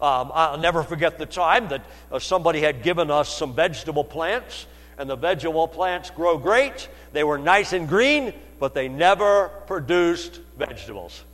Um, 0.00 0.30
I'll 0.34 0.58
never 0.58 0.82
forget 0.82 1.18
the 1.18 1.26
time 1.26 1.68
that 1.68 1.84
uh, 2.12 2.18
somebody 2.18 2.60
had 2.60 2.82
given 2.82 3.10
us 3.10 3.34
some 3.34 3.54
vegetable 3.54 4.04
plants, 4.04 4.66
and 4.98 5.08
the 5.08 5.16
vegetable 5.16 5.68
plants 5.68 6.10
grow 6.10 6.36
great. 6.38 6.88
They 7.12 7.24
were 7.24 7.38
nice 7.38 7.72
and 7.72 7.88
green, 7.88 8.34
but 8.58 8.74
they 8.74 8.88
never 8.88 9.48
produced 9.66 10.40
vegetables. 10.58 11.24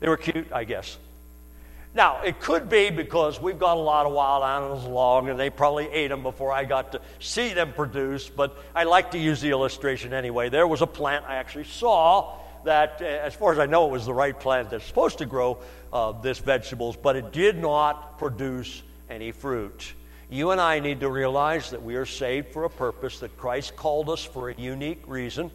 They 0.00 0.08
were 0.08 0.16
cute, 0.16 0.50
I 0.52 0.64
guess. 0.64 0.98
Now, 1.94 2.22
it 2.22 2.40
could 2.40 2.70
be 2.70 2.88
because 2.90 3.40
we've 3.40 3.58
got 3.58 3.76
a 3.76 3.80
lot 3.80 4.06
of 4.06 4.12
wild 4.12 4.42
animals 4.44 4.84
along 4.84 5.28
and 5.28 5.38
they 5.38 5.50
probably 5.50 5.88
ate 5.88 6.08
them 6.08 6.22
before 6.22 6.50
I 6.50 6.64
got 6.64 6.92
to 6.92 7.02
see 7.20 7.52
them 7.52 7.74
produce, 7.74 8.30
but 8.30 8.56
I 8.74 8.84
like 8.84 9.10
to 9.10 9.18
use 9.18 9.42
the 9.42 9.50
illustration 9.50 10.14
anyway. 10.14 10.48
There 10.48 10.66
was 10.66 10.80
a 10.80 10.86
plant 10.86 11.26
I 11.28 11.36
actually 11.36 11.64
saw 11.64 12.38
that, 12.64 13.00
uh, 13.00 13.04
as 13.04 13.34
far 13.34 13.52
as 13.52 13.58
I 13.58 13.66
know, 13.66 13.86
it 13.86 13.90
was 13.90 14.06
the 14.06 14.14
right 14.14 14.38
plant 14.38 14.70
that's 14.70 14.84
supposed 14.84 15.18
to 15.18 15.26
grow 15.26 15.58
uh, 15.92 16.12
this 16.12 16.38
vegetables, 16.38 16.96
but 16.96 17.16
it 17.16 17.32
did 17.32 17.58
not 17.58 18.18
produce 18.18 18.82
any 19.10 19.32
fruit. 19.32 19.94
You 20.30 20.50
and 20.50 20.60
I 20.60 20.80
need 20.80 21.00
to 21.00 21.10
realize 21.10 21.70
that 21.70 21.82
we 21.82 21.96
are 21.96 22.06
saved 22.06 22.52
for 22.52 22.64
a 22.64 22.70
purpose, 22.70 23.20
that 23.20 23.36
Christ 23.36 23.76
called 23.76 24.08
us 24.08 24.24
for 24.24 24.48
a 24.48 24.54
unique 24.54 25.02
reason. 25.06 25.50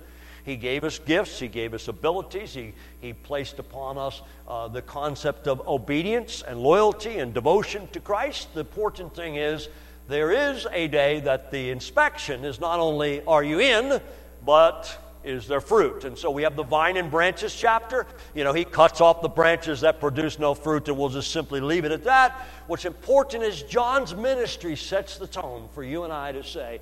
He 0.46 0.56
gave 0.56 0.84
us 0.84 1.00
gifts, 1.00 1.40
He 1.40 1.48
gave 1.48 1.74
us 1.74 1.88
abilities, 1.88 2.54
He, 2.54 2.74
he 3.02 3.12
placed 3.14 3.60
upon 3.60 3.98
us 3.98 4.22
uh, 4.48 4.68
the 4.68 4.82
concept 4.82 5.48
of 5.48 5.68
obedience 5.68 6.44
and 6.48 6.60
loyalty 6.60 7.18
and 7.18 7.34
devotion 7.34 7.88
to 7.92 8.00
Christ. 8.00 8.54
The 8.54 8.62
important 8.62 9.16
thing 9.16 9.36
is 9.36 9.68
there 10.08 10.32
is 10.32 10.66
a 10.72 10.88
day 10.88 11.20
that 11.22 11.52
the 11.52 11.70
inspection 11.70 12.46
is 12.46 12.62
not 12.62 12.80
only 12.80 13.24
are 13.26 13.44
you 13.44 13.60
in, 13.60 14.00
but 14.46 15.07
is 15.24 15.48
there 15.48 15.62
fruit? 15.62 16.04
And 16.04 16.18
so 16.18 16.32
we 16.32 16.44
have 16.44 16.56
the 16.56 16.64
vine 16.64 16.98
and 16.98 17.12
branches 17.12 17.54
chapter. 17.54 18.06
You 18.34 18.44
know, 18.44 18.54
he 18.54 18.64
cuts 18.64 19.02
off 19.02 19.22
the 19.22 19.30
branches 19.30 19.82
that 19.82 20.00
produce 20.00 20.40
no 20.40 20.54
fruit, 20.54 20.88
and 20.88 20.98
we'll 20.98 21.10
just 21.10 21.32
simply 21.32 21.60
leave 21.60 21.86
it 21.86 21.92
at 21.92 22.04
that. 22.06 22.48
What's 22.68 22.86
important 22.86 23.44
is 23.44 23.64
John's 23.64 24.16
ministry 24.16 24.76
sets 24.76 25.18
the 25.18 25.28
tone 25.28 25.68
for 25.74 25.84
you 25.84 26.04
and 26.04 26.14
I 26.14 26.32
to 26.32 26.44
say, 26.44 26.80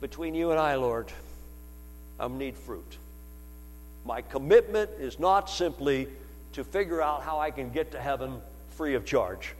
between 0.00 0.34
you 0.34 0.50
and 0.50 0.60
I, 0.60 0.74
Lord, 0.76 1.10
I 2.18 2.28
need 2.28 2.56
fruit. 2.56 2.98
My 4.04 4.22
commitment 4.22 4.90
is 4.98 5.18
not 5.18 5.48
simply 5.48 6.08
to 6.52 6.64
figure 6.64 7.02
out 7.02 7.22
how 7.22 7.38
I 7.38 7.50
can 7.50 7.70
get 7.70 7.92
to 7.92 8.00
heaven 8.00 8.40
free 8.76 8.94
of 8.94 9.04
charge. 9.04 9.54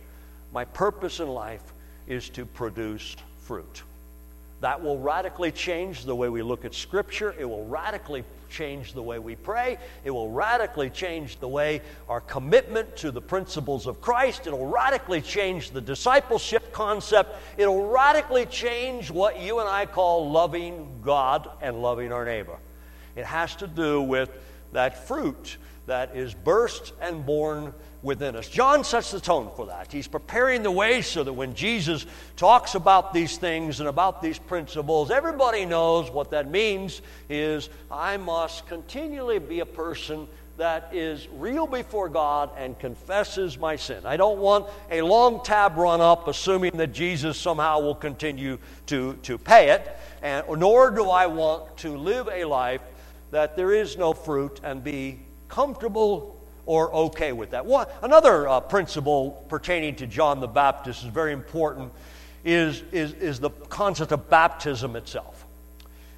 My 0.52 0.64
purpose 0.64 1.20
in 1.20 1.28
life 1.28 1.62
is 2.06 2.28
to 2.30 2.44
produce 2.44 3.16
fruit. 3.42 3.82
That 4.60 4.82
will 4.82 4.98
radically 4.98 5.52
change 5.52 6.04
the 6.04 6.14
way 6.14 6.28
we 6.28 6.42
look 6.42 6.64
at 6.64 6.74
Scripture. 6.74 7.34
It 7.38 7.44
will 7.44 7.66
radically 7.66 8.24
change 8.48 8.92
the 8.92 9.02
way 9.02 9.18
we 9.18 9.34
pray. 9.34 9.78
It 10.04 10.10
will 10.10 10.30
radically 10.30 10.88
change 10.88 11.38
the 11.40 11.48
way 11.48 11.82
our 12.08 12.20
commitment 12.20 12.96
to 12.98 13.10
the 13.10 13.20
principles 13.20 13.86
of 13.86 14.00
Christ. 14.00 14.46
It'll 14.46 14.66
radically 14.66 15.20
change 15.20 15.70
the 15.70 15.80
discipleship 15.80 16.72
concept. 16.72 17.34
It'll 17.58 17.88
radically 17.88 18.46
change 18.46 19.10
what 19.10 19.40
you 19.40 19.58
and 19.58 19.68
I 19.68 19.86
call 19.86 20.30
loving 20.30 21.00
God 21.02 21.50
and 21.60 21.82
loving 21.82 22.12
our 22.12 22.24
neighbor. 22.24 22.56
It 23.16 23.26
has 23.26 23.56
to 23.56 23.66
do 23.66 24.02
with 24.02 24.30
that 24.72 25.06
fruit 25.06 25.58
that 25.86 26.16
is 26.16 26.32
burst 26.32 26.92
and 27.00 27.26
born 27.26 27.74
within 28.04 28.36
us. 28.36 28.48
John 28.48 28.84
sets 28.84 29.10
the 29.10 29.18
tone 29.18 29.50
for 29.56 29.66
that. 29.66 29.90
He's 29.90 30.06
preparing 30.06 30.62
the 30.62 30.70
way 30.70 31.00
so 31.00 31.24
that 31.24 31.32
when 31.32 31.54
Jesus 31.54 32.06
talks 32.36 32.74
about 32.74 33.14
these 33.14 33.38
things 33.38 33.80
and 33.80 33.88
about 33.88 34.20
these 34.20 34.38
principles, 34.38 35.10
everybody 35.10 35.64
knows 35.64 36.10
what 36.10 36.30
that 36.30 36.50
means 36.50 37.00
is 37.28 37.70
I 37.90 38.18
must 38.18 38.66
continually 38.68 39.38
be 39.38 39.60
a 39.60 39.66
person 39.66 40.28
that 40.56 40.90
is 40.92 41.26
real 41.34 41.66
before 41.66 42.08
God 42.08 42.50
and 42.56 42.78
confesses 42.78 43.58
my 43.58 43.74
sin. 43.74 44.06
I 44.06 44.16
don't 44.16 44.38
want 44.38 44.66
a 44.90 45.02
long 45.02 45.42
tab 45.42 45.76
run 45.76 46.00
up 46.00 46.28
assuming 46.28 46.76
that 46.76 46.92
Jesus 46.92 47.36
somehow 47.36 47.80
will 47.80 47.94
continue 47.94 48.58
to, 48.86 49.14
to 49.22 49.36
pay 49.36 49.70
it, 49.70 49.96
and, 50.22 50.46
nor 50.56 50.90
do 50.90 51.10
I 51.10 51.26
want 51.26 51.76
to 51.78 51.96
live 51.96 52.28
a 52.28 52.44
life 52.44 52.82
that 53.32 53.56
there 53.56 53.72
is 53.72 53.96
no 53.96 54.12
fruit 54.12 54.60
and 54.62 54.84
be 54.84 55.20
comfortable 55.48 56.33
or 56.66 56.92
okay 56.92 57.32
with 57.32 57.50
that. 57.50 57.66
One, 57.66 57.86
another 58.02 58.48
uh, 58.48 58.60
principle 58.60 59.44
pertaining 59.48 59.96
to 59.96 60.06
John 60.06 60.40
the 60.40 60.48
Baptist 60.48 61.04
is 61.04 61.10
very 61.10 61.32
important 61.32 61.92
is, 62.44 62.82
is, 62.92 63.12
is 63.14 63.40
the 63.40 63.50
concept 63.50 64.12
of 64.12 64.28
baptism 64.28 64.96
itself. 64.96 65.44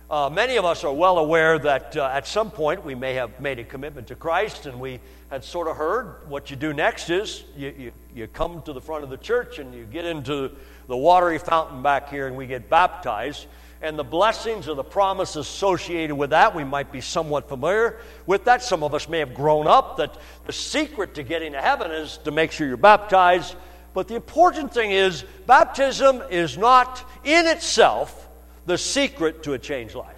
Uh, 0.08 0.30
many 0.32 0.56
of 0.56 0.64
us 0.64 0.84
are 0.84 0.92
well 0.92 1.18
aware 1.18 1.58
that 1.58 1.96
uh, 1.96 2.08
at 2.12 2.28
some 2.28 2.48
point 2.48 2.84
we 2.84 2.94
may 2.94 3.14
have 3.14 3.40
made 3.40 3.58
a 3.58 3.64
commitment 3.64 4.06
to 4.06 4.14
Christ 4.14 4.66
and 4.66 4.78
we 4.78 5.00
had 5.30 5.42
sort 5.42 5.66
of 5.66 5.76
heard 5.76 6.28
what 6.28 6.48
you 6.48 6.54
do 6.54 6.72
next 6.72 7.10
is 7.10 7.42
you, 7.56 7.74
you, 7.76 7.92
you 8.14 8.26
come 8.28 8.62
to 8.62 8.72
the 8.72 8.80
front 8.80 9.02
of 9.02 9.10
the 9.10 9.16
church 9.16 9.58
and 9.58 9.74
you 9.74 9.84
get 9.84 10.04
into 10.04 10.52
the 10.86 10.96
watery 10.96 11.38
fountain 11.38 11.82
back 11.82 12.08
here 12.08 12.28
and 12.28 12.36
we 12.36 12.46
get 12.46 12.70
baptized 12.70 13.46
and 13.82 13.98
the 13.98 14.04
blessings 14.04 14.68
or 14.68 14.74
the 14.74 14.84
promises 14.84 15.46
associated 15.46 16.16
with 16.16 16.30
that. 16.30 16.54
We 16.54 16.64
might 16.64 16.90
be 16.90 17.00
somewhat 17.00 17.48
familiar 17.48 17.98
with 18.26 18.44
that. 18.44 18.62
Some 18.62 18.82
of 18.82 18.94
us 18.94 19.08
may 19.08 19.18
have 19.18 19.34
grown 19.34 19.66
up 19.66 19.98
that 19.98 20.16
the 20.46 20.52
secret 20.52 21.14
to 21.14 21.22
getting 21.22 21.52
to 21.52 21.60
heaven 21.60 21.90
is 21.90 22.18
to 22.24 22.30
make 22.30 22.52
sure 22.52 22.66
you're 22.66 22.76
baptized. 22.76 23.54
But 23.94 24.08
the 24.08 24.14
important 24.14 24.72
thing 24.72 24.90
is, 24.90 25.24
baptism 25.46 26.22
is 26.30 26.58
not 26.58 27.08
in 27.24 27.46
itself 27.46 28.28
the 28.66 28.76
secret 28.76 29.42
to 29.44 29.52
a 29.52 29.58
changed 29.58 29.94
life. 29.94 30.12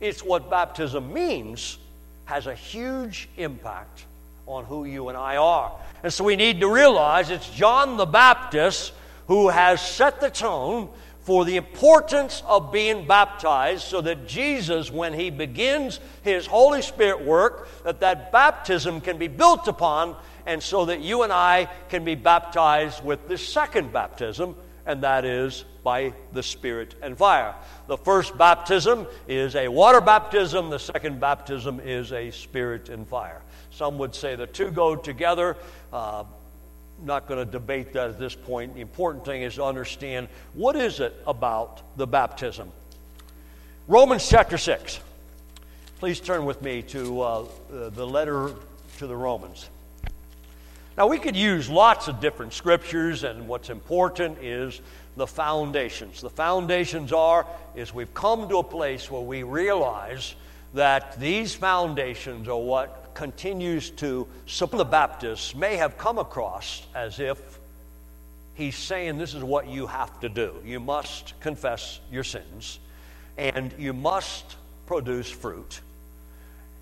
It's 0.00 0.22
what 0.22 0.50
baptism 0.50 1.12
means 1.12 1.78
has 2.26 2.46
a 2.46 2.54
huge 2.54 3.28
impact 3.36 4.04
on 4.46 4.64
who 4.64 4.84
you 4.84 5.08
and 5.08 5.16
I 5.16 5.36
are. 5.36 5.72
And 6.02 6.12
so 6.12 6.24
we 6.24 6.36
need 6.36 6.60
to 6.60 6.72
realize 6.72 7.30
it's 7.30 7.48
John 7.50 7.96
the 7.96 8.06
Baptist 8.06 8.92
who 9.26 9.48
has 9.48 9.80
set 9.80 10.20
the 10.20 10.30
tone 10.30 10.88
for 11.28 11.44
the 11.44 11.58
importance 11.58 12.42
of 12.46 12.72
being 12.72 13.06
baptized 13.06 13.82
so 13.82 14.00
that 14.00 14.26
Jesus, 14.26 14.90
when 14.90 15.12
he 15.12 15.28
begins 15.28 16.00
his 16.22 16.46
Holy 16.46 16.80
Spirit 16.80 17.22
work, 17.22 17.68
that 17.84 18.00
that 18.00 18.32
baptism 18.32 19.02
can 19.02 19.18
be 19.18 19.28
built 19.28 19.68
upon 19.68 20.16
and 20.46 20.62
so 20.62 20.86
that 20.86 21.02
you 21.02 21.24
and 21.24 21.30
I 21.30 21.68
can 21.90 22.02
be 22.02 22.14
baptized 22.14 23.04
with 23.04 23.28
the 23.28 23.36
second 23.36 23.92
baptism, 23.92 24.56
and 24.86 25.02
that 25.02 25.26
is 25.26 25.66
by 25.84 26.14
the 26.32 26.42
Spirit 26.42 26.94
and 27.02 27.18
fire. 27.18 27.54
The 27.88 27.98
first 27.98 28.38
baptism 28.38 29.06
is 29.26 29.54
a 29.54 29.68
water 29.68 30.00
baptism, 30.00 30.70
the 30.70 30.78
second 30.78 31.20
baptism 31.20 31.78
is 31.78 32.10
a 32.10 32.30
Spirit 32.30 32.88
and 32.88 33.06
fire. 33.06 33.42
Some 33.68 33.98
would 33.98 34.14
say 34.14 34.34
the 34.34 34.46
two 34.46 34.70
go 34.70 34.96
together. 34.96 35.58
Uh, 35.92 36.24
not 37.02 37.26
going 37.26 37.44
to 37.44 37.50
debate 37.50 37.92
that 37.92 38.10
at 38.10 38.18
this 38.18 38.34
point. 38.34 38.74
The 38.74 38.80
important 38.80 39.24
thing 39.24 39.42
is 39.42 39.54
to 39.56 39.64
understand 39.64 40.28
what 40.54 40.76
is 40.76 41.00
it 41.00 41.14
about 41.26 41.82
the 41.96 42.06
baptism. 42.06 42.70
Romans 43.86 44.28
chapter 44.28 44.58
6. 44.58 45.00
Please 45.98 46.20
turn 46.20 46.44
with 46.44 46.62
me 46.62 46.82
to 46.82 47.20
uh, 47.20 47.44
the 47.70 48.06
letter 48.06 48.52
to 48.98 49.06
the 49.06 49.16
Romans. 49.16 49.68
Now, 50.96 51.06
we 51.06 51.18
could 51.18 51.36
use 51.36 51.70
lots 51.70 52.08
of 52.08 52.20
different 52.20 52.52
scriptures, 52.52 53.22
and 53.22 53.46
what's 53.46 53.70
important 53.70 54.38
is 54.42 54.80
the 55.16 55.28
foundations. 55.28 56.20
The 56.20 56.30
foundations 56.30 57.12
are 57.12 57.46
is 57.76 57.94
we've 57.94 58.12
come 58.14 58.48
to 58.48 58.58
a 58.58 58.64
place 58.64 59.08
where 59.08 59.22
we 59.22 59.44
realize 59.44 60.34
that 60.74 61.18
these 61.20 61.54
foundations 61.54 62.48
are 62.48 62.58
what 62.58 62.97
continues 63.18 63.90
to, 63.90 64.28
of 64.72 64.78
the 64.78 64.84
Baptists 64.84 65.52
may 65.52 65.76
have 65.76 65.98
come 65.98 66.18
across 66.18 66.86
as 66.94 67.18
if 67.18 67.58
he's 68.54 68.76
saying 68.76 69.18
this 69.18 69.34
is 69.34 69.42
what 69.42 69.66
you 69.66 69.88
have 69.88 70.20
to 70.20 70.28
do. 70.28 70.54
You 70.64 70.78
must 70.78 71.34
confess 71.40 71.98
your 72.12 72.22
sins, 72.22 72.78
and 73.36 73.74
you 73.76 73.92
must 73.92 74.54
produce 74.86 75.28
fruit. 75.28 75.80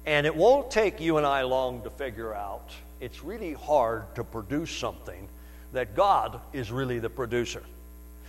And 0.04 0.26
it 0.26 0.36
won't 0.36 0.70
take 0.70 1.00
you 1.00 1.16
and 1.16 1.24
I 1.24 1.40
long 1.40 1.82
to 1.84 1.90
figure 1.90 2.34
out. 2.34 2.70
It's 3.00 3.24
really 3.24 3.54
hard 3.54 4.14
to 4.16 4.22
produce 4.22 4.70
something 4.70 5.28
that 5.72 5.96
God 5.96 6.38
is 6.52 6.70
really 6.70 6.98
the 6.98 7.08
producer. 7.08 7.62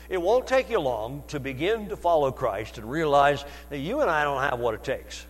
It 0.08 0.22
won't 0.22 0.48
take 0.48 0.70
you 0.70 0.80
long 0.80 1.24
to 1.28 1.41
begin 1.41 1.89
to 1.89 1.98
follow 1.98 2.32
Christ 2.32 2.78
and 2.78 2.89
realize 2.89 3.43
that 3.70 3.80
you 3.80 4.00
and 4.00 4.10
I 4.10 4.24
don't 4.24 4.41
have 4.41 4.60
what 4.60 4.76
it 4.76 4.84
takes. 4.86 5.26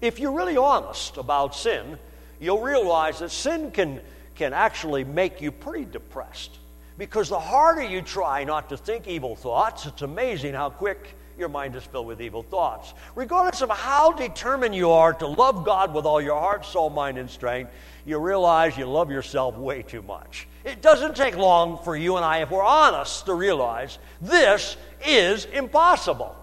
If 0.00 0.18
you're 0.18 0.32
really 0.32 0.56
honest 0.56 1.16
about 1.16 1.54
sin, 1.54 1.98
you'll 2.40 2.60
realize 2.60 3.20
that 3.20 3.30
sin 3.30 3.70
can, 3.70 4.00
can 4.34 4.52
actually 4.52 5.04
make 5.04 5.40
you 5.40 5.50
pretty 5.50 5.84
depressed. 5.84 6.58
Because 6.98 7.28
the 7.28 7.40
harder 7.40 7.82
you 7.82 8.02
try 8.02 8.44
not 8.44 8.68
to 8.70 8.76
think 8.76 9.06
evil 9.06 9.36
thoughts, 9.36 9.86
it's 9.86 10.02
amazing 10.02 10.54
how 10.54 10.70
quick 10.70 11.14
your 11.38 11.48
mind 11.48 11.76
is 11.76 11.84
filled 11.84 12.06
with 12.06 12.20
evil 12.20 12.42
thoughts. 12.42 12.94
Regardless 13.14 13.60
of 13.60 13.70
how 13.70 14.12
determined 14.12 14.74
you 14.74 14.90
are 14.90 15.12
to 15.14 15.26
love 15.26 15.64
God 15.64 15.92
with 15.94 16.06
all 16.06 16.20
your 16.20 16.38
heart, 16.38 16.64
soul, 16.64 16.88
mind, 16.88 17.18
and 17.18 17.28
strength, 17.28 17.70
you 18.06 18.18
realize 18.18 18.76
you 18.76 18.86
love 18.86 19.10
yourself 19.10 19.56
way 19.56 19.82
too 19.82 20.02
much. 20.02 20.48
It 20.64 20.80
doesn't 20.80 21.16
take 21.16 21.36
long 21.36 21.78
for 21.84 21.96
you 21.96 22.16
and 22.16 22.24
I, 22.24 22.38
if 22.38 22.50
we're 22.50 22.62
honest, 22.62 23.26
to 23.26 23.34
realize 23.34 23.98
this 24.20 24.76
is 25.06 25.44
impossible. 25.46 26.34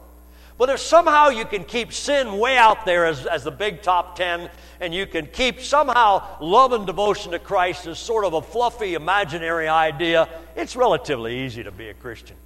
But 0.63 0.69
if 0.69 0.79
somehow 0.79 1.27
you 1.27 1.43
can 1.43 1.65
keep 1.65 1.91
sin 1.91 2.37
way 2.39 2.55
out 2.55 2.85
there 2.85 3.05
as, 3.05 3.25
as 3.25 3.43
the 3.43 3.51
big 3.51 3.81
top 3.81 4.15
10, 4.15 4.49
and 4.79 4.93
you 4.93 5.05
can 5.05 5.25
keep 5.25 5.59
somehow 5.59 6.37
love 6.39 6.71
and 6.71 6.87
devotion 6.87 7.33
to 7.33 7.39
Christ 7.39 7.85
as 7.85 7.99
sort 7.99 8.23
of 8.23 8.31
a 8.31 8.41
fluffy, 8.41 8.93
imaginary 8.93 9.67
idea, 9.67 10.29
it's 10.55 10.77
relatively 10.77 11.37
easy 11.39 11.63
to 11.65 11.71
be 11.71 11.89
a 11.89 11.93
Christian. 11.93 12.37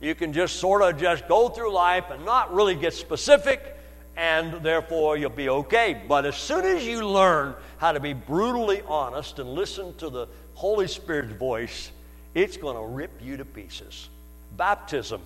You 0.00 0.16
can 0.16 0.32
just 0.32 0.56
sort 0.56 0.82
of 0.82 1.00
just 1.00 1.28
go 1.28 1.50
through 1.50 1.72
life 1.72 2.06
and 2.10 2.24
not 2.24 2.52
really 2.52 2.74
get 2.74 2.94
specific, 2.94 3.78
and 4.16 4.54
therefore 4.64 5.16
you'll 5.16 5.30
be 5.30 5.48
okay. 5.48 6.02
But 6.08 6.26
as 6.26 6.34
soon 6.34 6.64
as 6.64 6.84
you 6.84 7.06
learn 7.06 7.54
how 7.76 7.92
to 7.92 8.00
be 8.00 8.12
brutally 8.12 8.82
honest 8.88 9.38
and 9.38 9.48
listen 9.50 9.94
to 9.98 10.10
the 10.10 10.26
Holy 10.54 10.88
Spirit's 10.88 11.34
voice, 11.34 11.92
it's 12.34 12.56
going 12.56 12.74
to 12.76 12.92
rip 12.92 13.22
you 13.22 13.36
to 13.36 13.44
pieces. 13.44 14.08
Baptism 14.56 15.20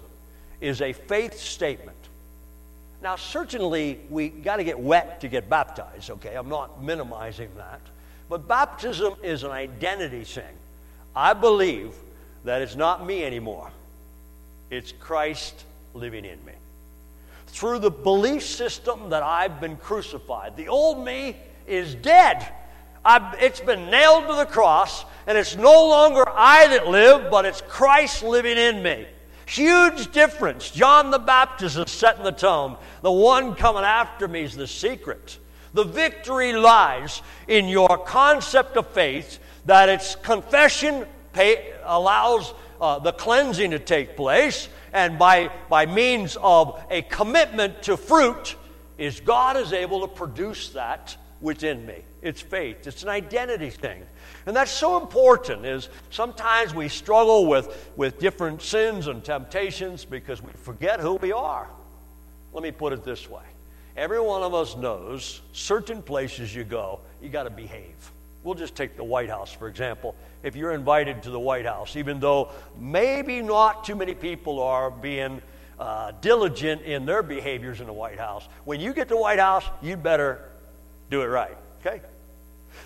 is 0.60 0.82
a 0.82 0.92
faith 0.92 1.40
statement. 1.40 1.96
Now, 3.02 3.16
certainly, 3.16 4.00
we 4.08 4.28
got 4.28 4.56
to 4.56 4.64
get 4.64 4.78
wet 4.78 5.20
to 5.20 5.28
get 5.28 5.48
baptized, 5.48 6.10
okay? 6.10 6.34
I'm 6.34 6.48
not 6.48 6.82
minimizing 6.82 7.50
that. 7.56 7.80
But 8.28 8.48
baptism 8.48 9.14
is 9.22 9.42
an 9.42 9.50
identity 9.50 10.24
thing. 10.24 10.54
I 11.14 11.32
believe 11.32 11.94
that 12.44 12.62
it's 12.62 12.76
not 12.76 13.06
me 13.06 13.24
anymore, 13.24 13.70
it's 14.70 14.92
Christ 14.92 15.64
living 15.94 16.24
in 16.24 16.44
me 16.44 16.52
through 17.46 17.78
the 17.78 17.90
belief 17.90 18.44
system 18.44 19.08
that 19.10 19.22
I've 19.22 19.60
been 19.60 19.76
crucified. 19.76 20.56
The 20.56 20.68
old 20.68 21.02
me 21.02 21.36
is 21.66 21.94
dead. 21.94 22.46
I've, 23.02 23.40
it's 23.40 23.60
been 23.60 23.88
nailed 23.88 24.26
to 24.26 24.34
the 24.34 24.44
cross, 24.44 25.04
and 25.26 25.38
it's 25.38 25.56
no 25.56 25.88
longer 25.88 26.24
I 26.28 26.66
that 26.68 26.88
live, 26.88 27.30
but 27.30 27.46
it's 27.46 27.62
Christ 27.62 28.22
living 28.22 28.58
in 28.58 28.82
me. 28.82 29.06
Huge 29.46 30.10
difference. 30.10 30.70
John 30.70 31.10
the 31.10 31.20
Baptist 31.20 31.78
is 31.78 31.90
setting 31.90 32.24
the 32.24 32.32
tone. 32.32 32.76
The 33.02 33.12
one 33.12 33.54
coming 33.54 33.84
after 33.84 34.26
me 34.26 34.42
is 34.42 34.56
the 34.56 34.66
secret. 34.66 35.38
The 35.72 35.84
victory 35.84 36.52
lies 36.52 37.22
in 37.46 37.68
your 37.68 37.96
concept 37.98 38.76
of 38.76 38.88
faith 38.88 39.38
that 39.66 39.88
its 39.88 40.16
confession 40.16 41.06
pay, 41.32 41.72
allows 41.84 42.54
uh, 42.80 42.98
the 42.98 43.12
cleansing 43.12 43.70
to 43.70 43.78
take 43.78 44.16
place, 44.16 44.68
and 44.92 45.18
by, 45.18 45.50
by 45.68 45.86
means 45.86 46.36
of 46.42 46.82
a 46.90 47.02
commitment 47.02 47.82
to 47.84 47.96
fruit, 47.96 48.56
is 48.98 49.20
God 49.20 49.56
is 49.56 49.72
able 49.72 50.00
to 50.00 50.08
produce 50.08 50.70
that 50.70 51.16
within 51.40 51.86
me. 51.86 52.02
It's 52.26 52.40
faith. 52.40 52.86
It's 52.86 53.02
an 53.02 53.08
identity 53.08 53.70
thing. 53.70 54.02
And 54.46 54.54
that's 54.54 54.70
so 54.70 55.00
important 55.00 55.64
is 55.64 55.88
sometimes 56.10 56.74
we 56.74 56.88
struggle 56.88 57.46
with, 57.46 57.92
with 57.96 58.18
different 58.18 58.62
sins 58.62 59.06
and 59.06 59.24
temptations 59.24 60.04
because 60.04 60.42
we 60.42 60.52
forget 60.52 61.00
who 61.00 61.14
we 61.14 61.32
are. 61.32 61.68
Let 62.52 62.62
me 62.62 62.72
put 62.72 62.92
it 62.92 63.04
this 63.04 63.28
way. 63.28 63.42
Every 63.96 64.20
one 64.20 64.42
of 64.42 64.54
us 64.54 64.76
knows 64.76 65.40
certain 65.52 66.02
places 66.02 66.54
you 66.54 66.64
go, 66.64 67.00
you 67.22 67.28
got 67.28 67.44
to 67.44 67.50
behave. 67.50 68.10
We'll 68.42 68.54
just 68.54 68.76
take 68.76 68.96
the 68.96 69.04
White 69.04 69.30
House, 69.30 69.52
for 69.52 69.68
example 69.68 70.14
if 70.46 70.54
you're 70.54 70.72
invited 70.72 71.24
to 71.24 71.30
the 71.30 71.40
White 71.40 71.66
House, 71.66 71.96
even 71.96 72.20
though 72.20 72.50
maybe 72.78 73.42
not 73.42 73.84
too 73.84 73.96
many 73.96 74.14
people 74.14 74.62
are 74.62 74.92
being 74.92 75.42
uh, 75.80 76.12
diligent 76.20 76.82
in 76.82 77.04
their 77.04 77.20
behaviors 77.20 77.80
in 77.80 77.86
the 77.86 77.92
White 77.92 78.20
House. 78.20 78.48
When 78.64 78.80
you 78.80 78.94
get 78.94 79.08
to 79.08 79.14
the 79.14 79.20
White 79.20 79.40
House, 79.40 79.64
you 79.82 79.96
better 79.96 80.40
do 81.10 81.22
it 81.22 81.26
right, 81.26 81.56
okay? 81.80 82.00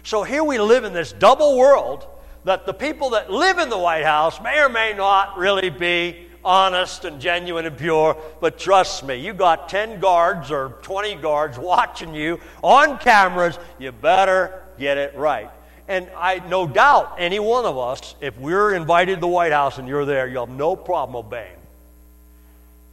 So 0.02 0.22
here 0.22 0.44
we 0.44 0.58
live 0.58 0.84
in 0.84 0.92
this 0.92 1.12
double 1.12 1.56
world 1.56 2.06
that 2.44 2.66
the 2.66 2.72
people 2.72 3.10
that 3.10 3.30
live 3.30 3.58
in 3.58 3.68
the 3.68 3.78
White 3.78 4.04
House 4.04 4.40
may 4.40 4.60
or 4.60 4.68
may 4.68 4.94
not 4.94 5.38
really 5.38 5.70
be 5.70 6.26
honest 6.44 7.04
and 7.04 7.20
genuine 7.20 7.66
and 7.66 7.76
pure, 7.76 8.16
but 8.40 8.58
trust 8.58 9.04
me, 9.04 9.16
you 9.16 9.34
got 9.34 9.68
10 9.68 10.00
guards 10.00 10.50
or 10.50 10.78
20 10.82 11.16
guards 11.16 11.58
watching 11.58 12.14
you 12.14 12.40
on 12.62 12.98
cameras, 12.98 13.58
you 13.78 13.92
better 13.92 14.62
get 14.78 14.96
it 14.96 15.14
right. 15.16 15.50
And 15.86 16.08
I 16.16 16.38
no 16.48 16.66
doubt 16.66 17.16
any 17.18 17.40
one 17.40 17.66
of 17.66 17.76
us, 17.76 18.14
if 18.20 18.38
we're 18.38 18.74
invited 18.74 19.16
to 19.16 19.20
the 19.20 19.28
White 19.28 19.52
House 19.52 19.78
and 19.78 19.88
you're 19.88 20.04
there, 20.04 20.28
you'll 20.28 20.46
have 20.46 20.56
no 20.56 20.76
problem 20.76 21.16
obeying. 21.16 21.56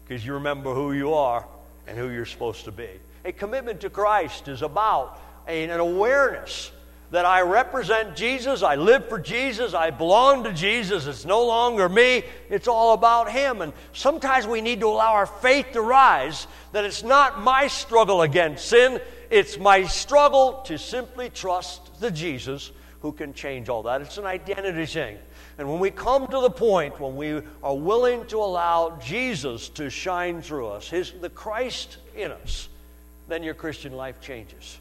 Because 0.04 0.26
you 0.26 0.34
remember 0.34 0.74
who 0.74 0.94
you 0.94 1.14
are 1.14 1.46
and 1.86 1.98
who 1.98 2.10
you're 2.10 2.26
supposed 2.26 2.66
to 2.66 2.72
be. 2.72 2.90
A 3.24 3.32
commitment 3.32 3.82
to 3.82 3.90
Christ 3.90 4.48
is 4.48 4.62
about 4.62 5.20
an 5.48 5.70
awareness 5.70 6.72
that 7.12 7.26
I 7.26 7.42
represent 7.42 8.16
Jesus, 8.16 8.64
I 8.64 8.76
live 8.76 9.08
for 9.08 9.18
Jesus, 9.18 9.74
I 9.74 9.92
belong 9.92 10.44
to 10.44 10.52
Jesus. 10.52 11.06
It's 11.06 11.26
no 11.26 11.46
longer 11.46 11.88
me, 11.88 12.24
it's 12.50 12.68
all 12.68 12.94
about 12.94 13.32
Him. 13.32 13.62
And 13.62 13.72
sometimes 13.94 14.46
we 14.46 14.60
need 14.60 14.82
to 14.82 14.88
allow 14.88 15.14
our 15.14 15.26
faith 15.26 15.68
to 15.74 15.82
rise 15.82 16.48
that 16.74 16.84
it's 16.84 17.04
not 17.04 17.42
my 17.42 17.68
struggle 17.68 18.24
against 18.24 18.68
sin, 18.68 19.00
it's 19.30 19.58
my 19.58 19.84
struggle 19.84 20.62
to 20.66 20.78
simply 20.78 21.30
trust 21.30 22.00
the 22.02 22.12
Jesus 22.12 22.72
who 23.02 23.12
can 23.12 23.34
change 23.34 23.70
all 23.70 23.84
that. 23.84 24.02
It's 24.02 24.18
an 24.18 24.26
identity 24.26 24.86
thing. 24.86 25.18
And 25.58 25.70
when 25.70 25.80
we 25.80 25.92
come 25.92 26.28
to 26.28 26.42
the 26.42 26.50
point 26.50 27.00
when 27.00 27.16
we 27.16 27.42
are 27.64 27.76
willing 27.76 28.26
to 28.28 28.38
allow 28.38 29.00
Jesus 29.04 29.70
to 29.70 29.90
shine 29.90 30.42
through 30.42 30.68
us, 30.68 30.90
his, 30.90 31.14
the 31.14 31.30
Christ 31.30 31.98
in 32.16 32.32
us, 32.32 32.70
then 33.28 33.44
your 33.44 33.54
Christian 33.54 33.94
life 33.94 34.22
changes. 34.22 34.78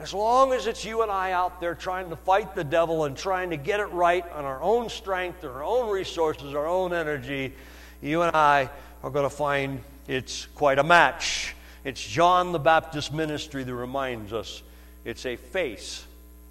As 0.00 0.14
long 0.14 0.54
as 0.54 0.66
it's 0.66 0.82
you 0.82 1.02
and 1.02 1.10
I 1.10 1.32
out 1.32 1.60
there 1.60 1.74
trying 1.74 2.08
to 2.08 2.16
fight 2.16 2.54
the 2.54 2.64
devil 2.64 3.04
and 3.04 3.14
trying 3.14 3.50
to 3.50 3.58
get 3.58 3.80
it 3.80 3.92
right 3.92 4.24
on 4.32 4.46
our 4.46 4.62
own 4.62 4.88
strength, 4.88 5.44
our 5.44 5.62
own 5.62 5.90
resources, 5.90 6.54
our 6.54 6.66
own 6.66 6.94
energy, 6.94 7.52
you 8.00 8.22
and 8.22 8.34
I 8.34 8.70
are 9.04 9.10
going 9.10 9.28
to 9.28 9.34
find 9.34 9.82
it's 10.08 10.46
quite 10.54 10.78
a 10.78 10.82
match. 10.82 11.54
It's 11.84 12.02
John 12.02 12.52
the 12.52 12.58
Baptist 12.58 13.12
ministry 13.12 13.62
that 13.62 13.74
reminds 13.74 14.32
us 14.32 14.62
it's 15.04 15.26
a 15.26 15.36
face 15.36 16.06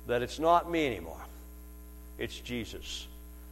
that 0.05 0.21
it's 0.21 0.38
not 0.38 0.69
me 0.69 0.85
anymore, 0.85 1.25
it's 2.19 2.39
Jesus. 2.39 3.07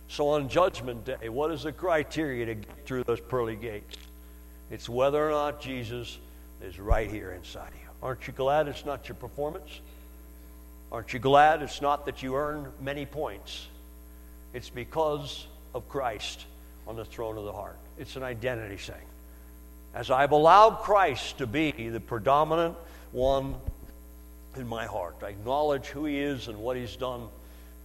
So 0.09 0.29
on 0.29 0.47
Judgment 0.47 1.05
Day, 1.05 1.27
what 1.29 1.49
is 1.49 1.63
the 1.63 1.71
criteria 1.71 2.45
to 2.45 2.53
get 2.53 2.85
through 2.85 3.03
those 3.03 3.19
pearly 3.19 3.55
gates? 3.55 3.97
It's 4.69 4.87
whether 4.87 5.27
or 5.27 5.31
not 5.31 5.59
Jesus 5.59 6.19
is 6.61 6.79
right 6.79 7.09
here 7.09 7.31
inside 7.31 7.71
you. 7.81 7.86
Aren't 8.01 8.27
you 8.27 8.33
glad 8.33 8.67
it's 8.67 8.85
not 8.85 9.07
your 9.07 9.15
performance? 9.15 9.81
Aren't 10.91 11.13
you 11.13 11.19
glad 11.19 11.61
it's 11.61 11.81
not 11.81 12.05
that 12.05 12.23
you 12.23 12.35
earn 12.35 12.67
many 12.81 13.05
points? 13.05 13.67
It's 14.53 14.69
because 14.69 15.47
of 15.75 15.87
Christ 15.89 16.45
on 16.87 16.95
the 16.95 17.05
throne 17.05 17.37
of 17.37 17.43
the 17.43 17.51
heart. 17.51 17.77
It's 17.97 18.15
an 18.15 18.23
identity 18.23 18.77
thing. 18.77 18.95
As 19.93 20.11
I've 20.11 20.31
allowed 20.31 20.79
Christ 20.79 21.39
to 21.39 21.47
be 21.47 21.71
the 21.71 21.99
predominant 21.99 22.75
one 23.11 23.55
in 24.55 24.67
my 24.67 24.85
heart. 24.85 25.15
I 25.23 25.29
acknowledge 25.29 25.87
who 25.87 26.05
He 26.05 26.19
is 26.19 26.47
and 26.47 26.57
what 26.59 26.77
He's 26.77 26.95
done, 26.95 27.27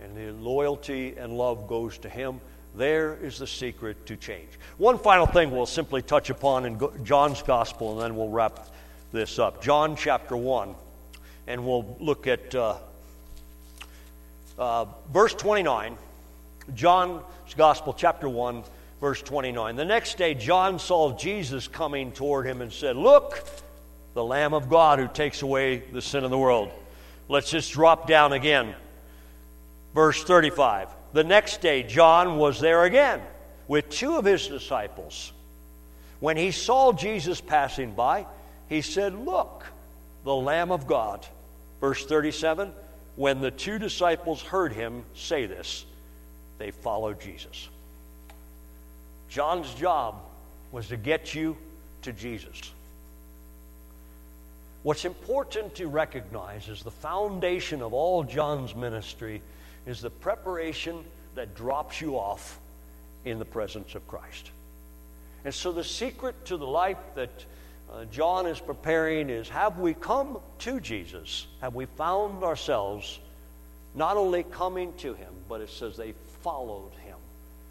and 0.00 0.16
the 0.16 0.32
loyalty 0.32 1.14
and 1.16 1.36
love 1.36 1.68
goes 1.68 1.98
to 1.98 2.08
Him. 2.08 2.40
There 2.74 3.16
is 3.22 3.38
the 3.38 3.46
secret 3.46 4.06
to 4.06 4.16
change. 4.16 4.48
One 4.78 4.98
final 4.98 5.26
thing 5.26 5.50
we'll 5.50 5.66
simply 5.66 6.02
touch 6.02 6.30
upon 6.30 6.64
in 6.64 7.04
John's 7.04 7.42
Gospel, 7.42 7.92
and 7.92 8.00
then 8.00 8.16
we'll 8.16 8.30
wrap 8.30 8.68
this 9.12 9.38
up. 9.38 9.62
John 9.62 9.94
chapter 9.94 10.36
1, 10.36 10.74
and 11.46 11.66
we'll 11.66 11.96
look 12.00 12.26
at 12.26 12.54
uh, 12.54 12.76
uh, 14.58 14.86
verse 15.12 15.34
29. 15.34 15.96
John's 16.74 17.22
Gospel, 17.56 17.92
chapter 17.92 18.28
1, 18.28 18.64
verse 19.00 19.20
29. 19.20 19.76
The 19.76 19.84
next 19.84 20.16
day, 20.16 20.34
John 20.34 20.78
saw 20.78 21.16
Jesus 21.16 21.68
coming 21.68 22.12
toward 22.12 22.46
him 22.46 22.62
and 22.62 22.72
said, 22.72 22.96
Look, 22.96 23.44
the 24.14 24.24
Lamb 24.24 24.54
of 24.54 24.70
God 24.70 24.98
who 24.98 25.08
takes 25.08 25.42
away 25.42 25.78
the 25.78 26.02
sin 26.02 26.24
of 26.24 26.30
the 26.30 26.38
world. 26.38 26.70
Let's 27.28 27.50
just 27.50 27.72
drop 27.72 28.08
down 28.08 28.32
again. 28.32 28.74
Verse 29.94 30.24
35. 30.24 30.88
The 31.12 31.24
next 31.24 31.60
day, 31.60 31.82
John 31.82 32.38
was 32.38 32.60
there 32.60 32.84
again 32.84 33.20
with 33.68 33.90
two 33.90 34.16
of 34.16 34.24
his 34.24 34.48
disciples. 34.48 35.32
When 36.20 36.36
he 36.36 36.50
saw 36.50 36.92
Jesus 36.92 37.40
passing 37.40 37.92
by, 37.92 38.26
he 38.72 38.80
said, 38.80 39.14
Look, 39.14 39.66
the 40.24 40.34
Lamb 40.34 40.72
of 40.72 40.86
God. 40.86 41.26
Verse 41.78 42.06
37 42.06 42.72
When 43.16 43.42
the 43.42 43.50
two 43.50 43.78
disciples 43.78 44.40
heard 44.40 44.72
him 44.72 45.04
say 45.14 45.44
this, 45.44 45.84
they 46.56 46.70
followed 46.70 47.20
Jesus. 47.20 47.68
John's 49.28 49.72
job 49.74 50.22
was 50.70 50.88
to 50.88 50.96
get 50.96 51.34
you 51.34 51.56
to 52.02 52.14
Jesus. 52.14 52.72
What's 54.84 55.04
important 55.04 55.74
to 55.74 55.86
recognize 55.86 56.68
is 56.68 56.82
the 56.82 56.90
foundation 56.90 57.82
of 57.82 57.92
all 57.92 58.24
John's 58.24 58.74
ministry 58.74 59.42
is 59.84 60.00
the 60.00 60.10
preparation 60.10 61.04
that 61.34 61.54
drops 61.54 62.00
you 62.00 62.16
off 62.16 62.58
in 63.26 63.38
the 63.38 63.44
presence 63.44 63.94
of 63.94 64.08
Christ. 64.08 64.50
And 65.44 65.52
so, 65.52 65.72
the 65.72 65.84
secret 65.84 66.46
to 66.46 66.56
the 66.56 66.66
life 66.66 66.98
that 67.16 67.44
uh, 67.92 68.04
John 68.06 68.46
is 68.46 68.58
preparing 68.58 69.28
is 69.28 69.48
have 69.50 69.78
we 69.78 69.94
come 69.94 70.38
to 70.60 70.80
Jesus? 70.80 71.46
Have 71.60 71.74
we 71.74 71.86
found 71.86 72.42
ourselves 72.42 73.18
not 73.94 74.16
only 74.16 74.44
coming 74.44 74.92
to 74.98 75.14
him, 75.14 75.32
but 75.48 75.60
it 75.60 75.68
says 75.68 75.96
they 75.96 76.14
followed 76.42 76.92
him? 77.04 77.16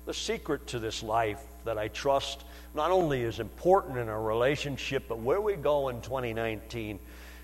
The 0.06 0.14
secret 0.14 0.68
to 0.68 0.80
this 0.80 1.02
life 1.02 1.42
that 1.66 1.78
I 1.78 1.88
trust 1.88 2.44
not 2.76 2.92
only 2.92 3.22
is 3.22 3.40
important 3.40 3.98
in 3.98 4.10
our 4.10 4.22
relationship, 4.22 5.06
but 5.08 5.20
where 5.20 5.42
we 5.42 5.56
go 5.56 5.90
in 5.90 6.02
2019 6.02 7.00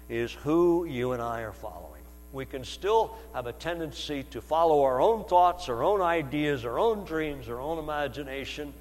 is 0.10 0.32
who 0.32 0.86
you 0.86 1.12
and 1.14 1.22
I 1.22 1.42
are 1.42 1.52
following. 1.52 2.02
We 2.32 2.46
can 2.46 2.64
still 2.64 3.18
have 3.34 3.48
a 3.48 3.54
tendency 3.54 4.24
to 4.32 4.42
follow 4.42 4.84
our 4.84 5.02
own 5.02 5.24
thoughts, 5.26 5.70
our 5.70 5.84
own 5.84 6.02
ideas, 6.02 6.66
our 6.66 6.78
own 6.78 7.06
dreams, 7.06 7.50
our 7.50 7.60
own 7.60 7.80
imagination. 7.80 8.74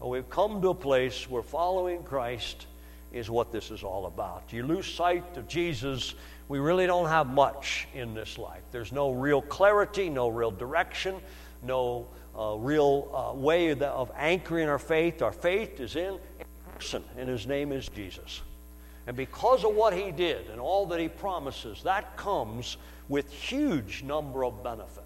But 0.00 0.08
we've 0.08 0.28
come 0.28 0.60
to 0.62 0.70
a 0.70 0.74
place 0.74 1.28
where 1.30 1.42
following 1.42 2.02
Christ 2.02 2.66
is 3.14 3.30
what 3.30 3.52
this 3.52 3.70
is 3.70 3.84
all 3.84 4.06
about. 4.06 4.52
You 4.52 4.64
lose 4.64 4.92
sight 4.92 5.36
of 5.36 5.46
Jesus, 5.46 6.14
we 6.48 6.58
really 6.58 6.86
don't 6.86 7.08
have 7.08 7.28
much 7.28 7.86
in 7.94 8.12
this 8.12 8.36
life. 8.36 8.62
There's 8.72 8.92
no 8.92 9.12
real 9.12 9.40
clarity, 9.40 10.10
no 10.10 10.28
real 10.28 10.50
direction, 10.50 11.16
no 11.62 12.08
uh, 12.36 12.56
real 12.58 13.08
uh, 13.14 13.38
way 13.38 13.70
of 13.70 14.10
anchoring 14.16 14.68
our 14.68 14.80
faith. 14.80 15.22
Our 15.22 15.32
faith 15.32 15.78
is 15.78 15.96
in 15.96 16.18
a 16.40 16.72
person, 16.72 17.04
and 17.16 17.28
his 17.28 17.46
name 17.46 17.70
is 17.70 17.88
Jesus. 17.88 18.42
And 19.06 19.16
because 19.16 19.64
of 19.64 19.74
what 19.74 19.94
he 19.94 20.10
did 20.10 20.48
and 20.48 20.60
all 20.60 20.86
that 20.86 20.98
he 20.98 21.08
promises, 21.08 21.82
that 21.84 22.16
comes 22.16 22.76
with 23.08 23.30
huge 23.30 24.02
number 24.02 24.44
of 24.44 24.62
benefits. 24.64 25.03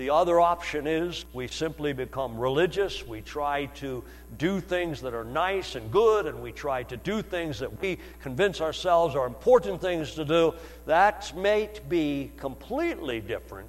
The 0.00 0.08
other 0.08 0.40
option 0.40 0.86
is 0.86 1.26
we 1.34 1.46
simply 1.46 1.92
become 1.92 2.38
religious. 2.38 3.06
We 3.06 3.20
try 3.20 3.66
to 3.76 4.02
do 4.38 4.58
things 4.58 5.02
that 5.02 5.12
are 5.12 5.26
nice 5.26 5.74
and 5.74 5.92
good, 5.92 6.24
and 6.24 6.40
we 6.40 6.52
try 6.52 6.84
to 6.84 6.96
do 6.96 7.20
things 7.20 7.58
that 7.58 7.82
we 7.82 7.98
convince 8.22 8.62
ourselves 8.62 9.14
are 9.14 9.26
important 9.26 9.82
things 9.82 10.14
to 10.14 10.24
do. 10.24 10.54
That 10.86 11.36
may 11.36 11.68
be 11.90 12.32
completely 12.38 13.20
different 13.20 13.68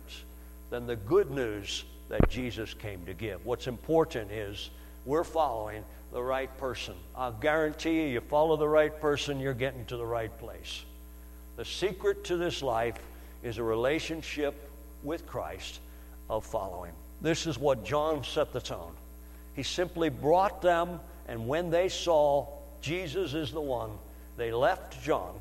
than 0.69 0.87
the 0.87 0.95
good 0.95 1.31
news 1.31 1.83
that 2.07 2.29
Jesus 2.29 2.73
came 2.73 3.05
to 3.07 3.13
give. 3.13 3.45
What's 3.45 3.67
important 3.67 4.31
is 4.31 4.69
we're 5.05 5.25
following 5.25 5.83
the 6.13 6.23
right 6.23 6.57
person. 6.59 6.95
I'll 7.13 7.33
guarantee 7.33 8.03
you, 8.03 8.07
you 8.07 8.21
follow 8.21 8.55
the 8.55 8.69
right 8.69 9.01
person, 9.01 9.41
you're 9.41 9.53
getting 9.53 9.83
to 9.87 9.97
the 9.97 10.05
right 10.05 10.31
place. 10.39 10.85
The 11.57 11.65
secret 11.65 12.23
to 12.23 12.37
this 12.37 12.63
life 12.63 12.99
is 13.43 13.57
a 13.57 13.63
relationship 13.63 14.69
with 15.03 15.27
Christ 15.27 15.80
of 16.31 16.45
following. 16.45 16.93
This 17.21 17.45
is 17.45 17.59
what 17.59 17.83
John 17.83 18.23
set 18.23 18.53
the 18.53 18.61
tone. 18.61 18.93
He 19.55 19.63
simply 19.63 20.09
brought 20.09 20.61
them, 20.61 20.99
and 21.27 21.47
when 21.47 21.69
they 21.69 21.89
saw 21.89 22.47
Jesus 22.81 23.33
is 23.33 23.51
the 23.51 23.61
one, 23.61 23.91
they 24.37 24.51
left 24.51 25.03
John 25.03 25.35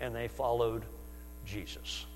and 0.00 0.14
they 0.14 0.26
followed 0.28 0.82
Jesus. 1.46 2.06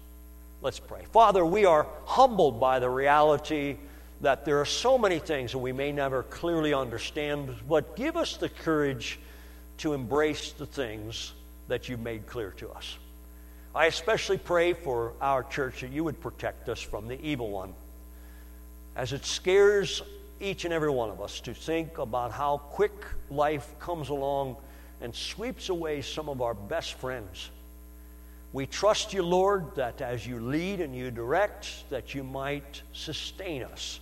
Let's 0.63 0.81
pray. 0.81 1.05
Father, 1.13 1.45
we 1.45 1.65
are 1.65 1.87
humbled 2.07 2.59
by 2.59 2.79
the 2.79 2.89
reality 2.89 3.77
that 4.23 4.45
there 4.45 4.61
are 4.61 4.67
so 4.67 4.97
many 4.97 5.19
things 5.19 5.53
that 5.53 5.59
we 5.59 5.73
may 5.73 5.93
never 5.93 6.23
clearly 6.23 6.73
understand, 6.73 7.55
but 7.69 7.95
give 7.97 8.17
us 8.17 8.37
the 8.37 8.49
courage 8.49 9.19
to 9.79 9.93
embrace 9.93 10.53
the 10.53 10.67
things 10.67 11.33
that 11.69 11.89
you've 11.89 12.01
made 12.01 12.27
clear 12.27 12.53
to 12.53 12.71
us. 12.71 12.97
I 13.75 13.87
especially 13.87 14.39
pray 14.39 14.75
for 14.75 15.13
our 15.21 15.43
church 15.43 15.81
that 15.81 15.91
you 15.91 16.05
would 16.05 16.21
protect 16.21 16.69
us 16.69 16.81
from 16.81 17.09
the 17.09 17.21
evil 17.21 17.51
one. 17.51 17.75
As 18.95 19.13
it 19.13 19.25
scares 19.25 20.03
each 20.41 20.65
and 20.65 20.75
every 20.75 20.91
one 20.91 21.09
of 21.09 21.21
us 21.21 21.41
to 21.41 21.55
think 21.55 21.99
about 21.99 22.33
how 22.33 22.59
quick 22.59 23.05
life 23.31 23.75
comes 23.79 24.09
along 24.09 24.57
and 25.01 25.15
sweeps 25.15 25.69
away 25.69 26.03
some 26.03 26.29
of 26.29 26.43
our 26.43 26.55
best 26.55 26.95
friends. 26.95 27.51
We 28.53 28.67
trust 28.67 29.15
you, 29.15 29.23
Lord, 29.23 29.75
that 29.77 30.03
as 30.03 30.27
you 30.27 30.39
lead 30.39 30.81
and 30.81 30.95
you 30.95 31.11
direct, 31.11 31.89
that 31.91 32.15
you 32.15 32.23
might 32.23 32.83
sustain 32.93 33.63
us 33.63 34.01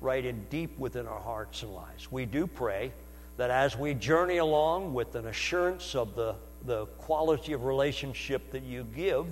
right 0.00 0.24
in 0.24 0.44
deep 0.48 0.78
within 0.78 1.06
our 1.06 1.20
hearts 1.20 1.62
and 1.62 1.74
lives. 1.74 2.12
We 2.12 2.24
do 2.24 2.46
pray 2.46 2.92
that 3.36 3.50
as 3.50 3.76
we 3.76 3.94
journey 3.94 4.36
along 4.36 4.94
with 4.94 5.14
an 5.16 5.26
assurance 5.26 5.94
of 5.94 6.14
the, 6.14 6.36
the 6.66 6.86
quality 6.98 7.52
of 7.52 7.64
relationship 7.64 8.52
that 8.52 8.62
you 8.62 8.86
give, 8.94 9.26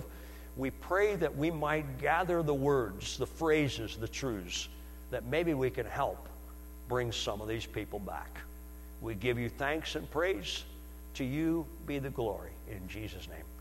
we 0.57 0.71
pray 0.71 1.15
that 1.15 1.35
we 1.35 1.51
might 1.51 1.99
gather 1.99 2.41
the 2.41 2.53
words, 2.53 3.17
the 3.17 3.27
phrases, 3.27 3.95
the 3.97 4.07
truths, 4.07 4.69
that 5.11 5.25
maybe 5.25 5.53
we 5.53 5.69
can 5.69 5.85
help 5.85 6.27
bring 6.89 7.11
some 7.11 7.41
of 7.41 7.47
these 7.47 7.65
people 7.65 7.99
back. 7.99 8.39
We 9.01 9.13
give 9.13 9.37
you 9.37 9.49
thanks 9.49 9.95
and 9.95 10.09
praise. 10.09 10.63
To 11.15 11.23
you 11.23 11.65
be 11.85 11.99
the 11.99 12.09
glory. 12.09 12.51
In 12.69 12.87
Jesus' 12.87 13.27
name. 13.27 13.56